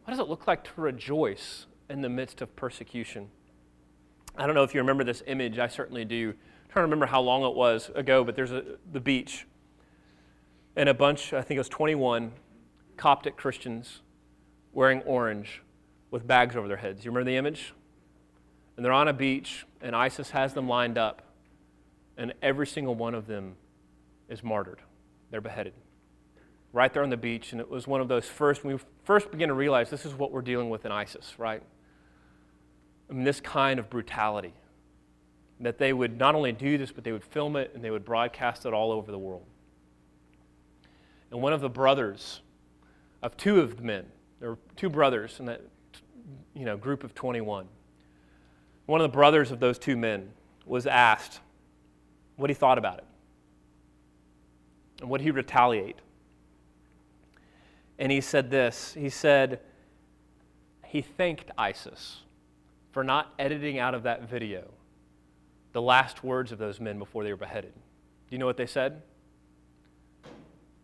What 0.04 0.12
does 0.12 0.18
it 0.18 0.28
look 0.28 0.46
like 0.46 0.64
to 0.64 0.80
rejoice 0.80 1.66
in 1.88 2.02
the 2.02 2.08
midst 2.08 2.42
of 2.42 2.54
persecution? 2.56 3.30
I 4.36 4.46
don't 4.46 4.54
know 4.54 4.64
if 4.64 4.74
you 4.74 4.80
remember 4.80 5.04
this 5.04 5.22
image. 5.26 5.58
I 5.58 5.68
certainly 5.68 6.04
do. 6.04 6.30
I'm 6.30 6.70
trying 6.70 6.82
to 6.82 6.86
remember 6.86 7.06
how 7.06 7.20
long 7.20 7.44
it 7.44 7.54
was 7.54 7.90
ago, 7.94 8.24
but 8.24 8.34
there's 8.34 8.50
a, 8.50 8.64
the 8.92 9.00
beach 9.00 9.46
and 10.74 10.88
a 10.88 10.94
bunch, 10.94 11.32
I 11.32 11.42
think 11.42 11.56
it 11.56 11.60
was 11.60 11.68
21 11.68 12.32
Coptic 12.96 13.36
Christians 13.36 14.00
wearing 14.72 15.00
orange 15.02 15.62
with 16.10 16.26
bags 16.26 16.56
over 16.56 16.66
their 16.66 16.76
heads. 16.76 17.04
You 17.04 17.12
remember 17.12 17.30
the 17.30 17.36
image? 17.36 17.72
And 18.76 18.84
they're 18.84 18.92
on 18.92 19.06
a 19.06 19.12
beach, 19.12 19.66
and 19.80 19.94
ISIS 19.94 20.30
has 20.30 20.52
them 20.52 20.68
lined 20.68 20.98
up, 20.98 21.22
and 22.16 22.34
every 22.42 22.66
single 22.66 22.96
one 22.96 23.14
of 23.14 23.28
them 23.28 23.54
is 24.28 24.42
martyred. 24.42 24.80
They're 25.30 25.40
beheaded 25.40 25.74
right 26.74 26.92
there 26.92 27.04
on 27.04 27.08
the 27.08 27.16
beach. 27.16 27.52
And 27.52 27.60
it 27.60 27.70
was 27.70 27.86
one 27.86 28.00
of 28.00 28.08
those 28.08 28.26
first, 28.26 28.64
we 28.64 28.78
first 29.04 29.30
began 29.30 29.48
to 29.48 29.54
realize 29.54 29.88
this 29.88 30.04
is 30.04 30.12
what 30.12 30.32
we're 30.32 30.42
dealing 30.42 30.68
with 30.68 30.84
in 30.84 30.92
ISIS, 30.92 31.34
right? 31.38 31.62
I 33.08 33.12
mean, 33.12 33.24
this 33.24 33.40
kind 33.40 33.78
of 33.78 33.88
brutality. 33.88 34.52
That 35.60 35.78
they 35.78 35.92
would 35.92 36.18
not 36.18 36.34
only 36.34 36.50
do 36.50 36.76
this, 36.76 36.90
but 36.90 37.04
they 37.04 37.12
would 37.12 37.24
film 37.24 37.54
it 37.54 37.70
and 37.74 37.82
they 37.82 37.90
would 37.90 38.04
broadcast 38.04 38.66
it 38.66 38.74
all 38.74 38.90
over 38.90 39.12
the 39.12 39.18
world. 39.18 39.46
And 41.30 41.40
one 41.40 41.52
of 41.52 41.60
the 41.60 41.70
brothers 41.70 42.40
of 43.22 43.36
two 43.36 43.60
of 43.60 43.76
the 43.76 43.82
men, 43.84 44.06
there 44.40 44.50
were 44.50 44.58
two 44.76 44.90
brothers 44.90 45.38
in 45.38 45.46
that 45.46 45.62
you 46.54 46.64
know, 46.64 46.76
group 46.76 47.04
of 47.04 47.14
21. 47.14 47.68
One 48.86 49.00
of 49.00 49.04
the 49.04 49.14
brothers 49.14 49.50
of 49.50 49.60
those 49.60 49.78
two 49.78 49.96
men 49.96 50.30
was 50.66 50.86
asked 50.86 51.40
what 52.36 52.50
he 52.50 52.54
thought 52.54 52.78
about 52.78 52.98
it. 52.98 53.04
And 55.00 55.10
would 55.10 55.20
he 55.20 55.30
retaliate? 55.30 55.96
And 57.98 58.10
he 58.10 58.20
said 58.20 58.50
this 58.50 58.94
He 58.94 59.08
said, 59.08 59.60
he 60.94 61.02
thanked 61.02 61.50
ISIS 61.58 62.20
for 62.92 63.02
not 63.02 63.34
editing 63.36 63.80
out 63.80 63.94
of 63.94 64.04
that 64.04 64.28
video 64.28 64.70
the 65.72 65.82
last 65.82 66.22
words 66.22 66.52
of 66.52 66.58
those 66.58 66.78
men 66.78 67.00
before 67.00 67.24
they 67.24 67.32
were 67.32 67.36
beheaded. 67.36 67.72
Do 67.74 68.30
you 68.30 68.38
know 68.38 68.46
what 68.46 68.56
they 68.56 68.66
said? 68.66 69.02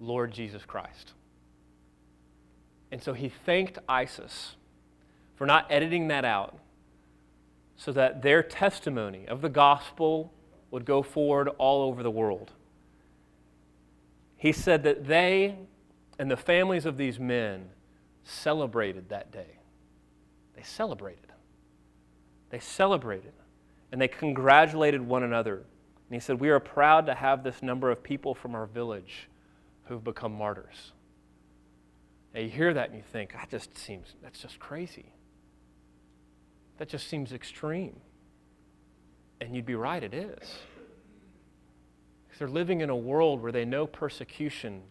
Lord 0.01 0.33
Jesus 0.33 0.65
Christ. 0.65 1.13
And 2.91 3.01
so 3.01 3.13
he 3.13 3.29
thanked 3.29 3.79
ISIS 3.89 4.57
for 5.37 5.47
not 5.47 5.67
editing 5.71 6.09
that 6.09 6.25
out 6.25 6.59
so 7.77 7.93
that 7.93 8.23
their 8.23 8.43
testimony 8.43 9.29
of 9.29 9.43
the 9.43 9.49
gospel 9.49 10.33
would 10.73 10.85
go 10.85 11.03
forward 11.05 11.49
all 11.57 11.83
over 11.83 12.03
the 12.03 12.11
world. 12.11 12.51
He 14.37 14.51
said 14.51 14.83
that 14.83 15.07
they 15.07 15.57
and 16.21 16.31
the 16.31 16.37
families 16.37 16.85
of 16.85 16.99
these 16.99 17.19
men 17.19 17.71
celebrated 18.25 19.09
that 19.09 19.33
day. 19.33 19.57
They 20.55 20.63
celebrated. 20.63 21.33
They 22.51 22.59
celebrated. 22.59 23.33
And 23.91 23.99
they 23.99 24.07
congratulated 24.07 25.01
one 25.01 25.23
another. 25.23 25.55
And 25.55 26.15
he 26.15 26.21
said, 26.21 26.39
We 26.39 26.51
are 26.51 26.61
proud 26.61 27.07
to 27.07 27.15
have 27.15 27.43
this 27.43 27.63
number 27.63 27.91
of 27.91 28.03
people 28.03 28.35
from 28.35 28.55
our 28.55 28.67
village 28.67 29.31
who've 29.85 30.05
become 30.05 30.35
martyrs. 30.35 30.93
And 32.35 32.45
you 32.45 32.51
hear 32.51 32.75
that 32.75 32.91
and 32.91 32.99
you 32.99 33.05
think, 33.11 33.33
that 33.33 33.49
just 33.49 33.79
seems, 33.79 34.15
that's 34.23 34.41
just 34.41 34.59
crazy. 34.59 35.15
That 36.77 36.91
just 36.91 37.09
seems 37.09 37.33
extreme. 37.33 37.97
And 39.41 39.57
you'd 39.57 39.65
be 39.65 39.75
right, 39.75 40.05
it 40.05 40.13
is. 40.13 40.59
Because 42.27 42.39
they're 42.41 42.49
living 42.49 42.83
in 42.83 42.91
a 42.91 42.97
world 42.97 43.41
where 43.41 43.53
they 43.53 43.65
know 43.65 43.87
persecution 43.87 44.83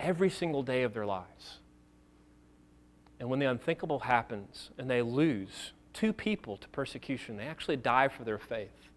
every 0.00 0.30
single 0.30 0.62
day 0.62 0.82
of 0.82 0.94
their 0.94 1.06
lives. 1.06 1.58
And 3.20 3.28
when 3.28 3.38
the 3.38 3.46
unthinkable 3.46 4.00
happens 4.00 4.70
and 4.78 4.88
they 4.88 5.02
lose 5.02 5.72
two 5.92 6.12
people 6.12 6.56
to 6.58 6.68
persecution, 6.68 7.36
they 7.36 7.46
actually 7.46 7.76
die 7.76 8.08
for 8.08 8.24
their 8.24 8.38
faith, 8.38 8.88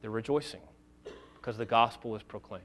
they're 0.00 0.10
rejoicing 0.10 0.60
because 1.36 1.56
the 1.56 1.66
gospel 1.66 2.16
is 2.16 2.22
proclaimed. 2.22 2.64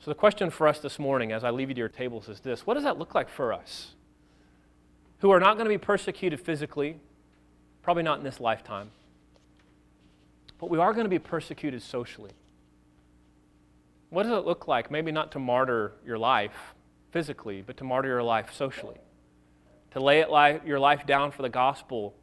So, 0.00 0.10
the 0.10 0.14
question 0.14 0.50
for 0.50 0.68
us 0.68 0.78
this 0.78 0.98
morning, 0.98 1.32
as 1.32 1.42
I 1.42 1.50
leave 1.50 1.68
you 1.68 1.74
to 1.74 1.78
your 1.78 1.88
tables, 1.88 2.28
is 2.28 2.40
this 2.40 2.66
What 2.66 2.74
does 2.74 2.84
that 2.84 2.98
look 2.98 3.14
like 3.14 3.28
for 3.28 3.52
us? 3.52 3.94
Who 5.20 5.30
are 5.30 5.40
not 5.40 5.54
going 5.54 5.64
to 5.64 5.70
be 5.70 5.78
persecuted 5.78 6.40
physically, 6.40 6.98
probably 7.82 8.04
not 8.04 8.18
in 8.18 8.24
this 8.24 8.38
lifetime, 8.38 8.90
but 10.58 10.70
we 10.70 10.78
are 10.78 10.92
going 10.92 11.04
to 11.04 11.10
be 11.10 11.18
persecuted 11.18 11.82
socially. 11.82 12.30
What 14.10 14.22
does 14.22 14.32
it 14.32 14.46
look 14.46 14.66
like? 14.66 14.90
Maybe 14.90 15.12
not 15.12 15.32
to 15.32 15.38
martyr 15.38 15.92
your 16.04 16.18
life 16.18 16.74
physically, 17.10 17.62
but 17.62 17.76
to 17.78 17.84
martyr 17.84 18.08
your 18.08 18.22
life 18.22 18.52
socially. 18.52 18.98
To 19.92 20.00
lay 20.00 20.20
it 20.20 20.28
your 20.66 20.78
life 20.78 21.06
down 21.06 21.30
for 21.30 21.42
the 21.42 21.48
gospel 21.48 22.14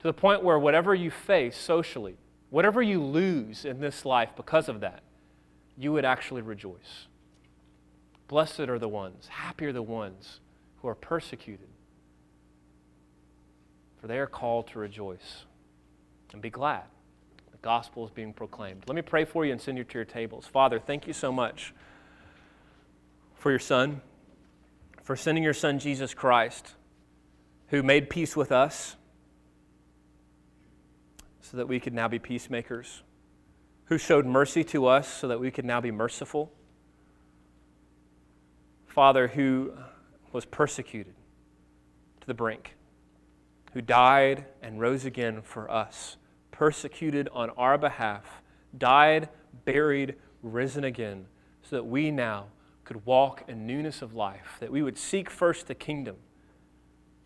to 0.00 0.06
the 0.06 0.12
point 0.12 0.42
where 0.42 0.58
whatever 0.58 0.94
you 0.94 1.10
face 1.10 1.56
socially, 1.56 2.16
whatever 2.48 2.80
you 2.80 3.02
lose 3.02 3.64
in 3.64 3.80
this 3.80 4.04
life 4.04 4.30
because 4.34 4.68
of 4.68 4.80
that, 4.80 5.02
you 5.76 5.92
would 5.92 6.04
actually 6.04 6.42
rejoice. 6.42 7.06
Blessed 8.26 8.60
are 8.60 8.78
the 8.78 8.88
ones, 8.88 9.28
happy 9.28 9.66
are 9.66 9.72
the 9.72 9.82
ones 9.82 10.40
who 10.80 10.88
are 10.88 10.94
persecuted, 10.94 11.68
for 14.00 14.06
they 14.06 14.18
are 14.18 14.26
called 14.26 14.68
to 14.68 14.78
rejoice 14.78 15.44
and 16.32 16.40
be 16.40 16.50
glad 16.50 16.84
gospel 17.62 18.04
is 18.04 18.10
being 18.10 18.32
proclaimed. 18.32 18.84
Let 18.86 18.94
me 18.94 19.02
pray 19.02 19.24
for 19.24 19.44
you 19.44 19.52
and 19.52 19.60
send 19.60 19.78
you 19.78 19.84
to 19.84 19.94
your 19.98 20.04
tables. 20.04 20.46
Father, 20.46 20.78
thank 20.78 21.06
you 21.06 21.12
so 21.12 21.30
much 21.30 21.74
for 23.34 23.50
your 23.50 23.58
Son, 23.58 24.00
for 25.02 25.16
sending 25.16 25.44
your 25.44 25.54
Son, 25.54 25.78
Jesus 25.78 26.14
Christ, 26.14 26.74
who 27.68 27.82
made 27.82 28.10
peace 28.10 28.36
with 28.36 28.52
us 28.52 28.96
so 31.40 31.56
that 31.56 31.66
we 31.66 31.80
could 31.80 31.94
now 31.94 32.08
be 32.08 32.18
peacemakers, 32.18 33.02
who 33.86 33.98
showed 33.98 34.24
mercy 34.24 34.62
to 34.64 34.86
us 34.86 35.08
so 35.08 35.28
that 35.28 35.40
we 35.40 35.50
could 35.50 35.64
now 35.64 35.80
be 35.80 35.90
merciful. 35.90 36.52
Father, 38.86 39.28
who 39.28 39.72
was 40.32 40.44
persecuted 40.44 41.14
to 42.20 42.26
the 42.26 42.34
brink, 42.34 42.76
who 43.72 43.80
died 43.80 44.46
and 44.62 44.80
rose 44.80 45.04
again 45.04 45.42
for 45.42 45.70
us 45.70 46.16
persecuted 46.50 47.28
on 47.32 47.50
our 47.50 47.78
behalf, 47.78 48.42
died, 48.76 49.28
buried, 49.64 50.16
risen 50.42 50.84
again, 50.84 51.26
so 51.62 51.76
that 51.76 51.84
we 51.84 52.10
now 52.10 52.46
could 52.84 53.04
walk 53.06 53.44
in 53.48 53.66
newness 53.66 54.02
of 54.02 54.14
life, 54.14 54.56
that 54.60 54.72
we 54.72 54.82
would 54.82 54.98
seek 54.98 55.30
first 55.30 55.68
the 55.68 55.74
kingdom, 55.74 56.16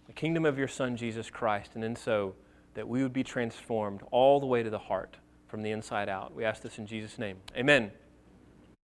the 0.07 0.13
kingdom 0.13 0.45
of 0.45 0.59
your 0.59 0.69
Son, 0.69 0.97
Jesus 0.97 1.31
Christ, 1.31 1.71
and 1.75 1.83
in 1.83 1.97
so 1.97 2.35
that 2.75 2.87
we 2.87 3.03
would 3.03 3.13
be 3.13 3.25
transformed 3.25 4.03
all 4.11 4.41
the 4.41 4.47
way 4.47 4.63
to 4.63 4.71
the 4.71 4.79
heart 4.79 5.17
from 5.49 5.63
the 5.63 5.71
inside 5.71 6.09
out. 6.09 6.35
We 6.35 6.45
ask 6.45 6.63
this 6.63 6.79
in 6.79 6.87
Jesus' 6.87 7.19
name. 7.19 7.39
Amen. 7.57 7.93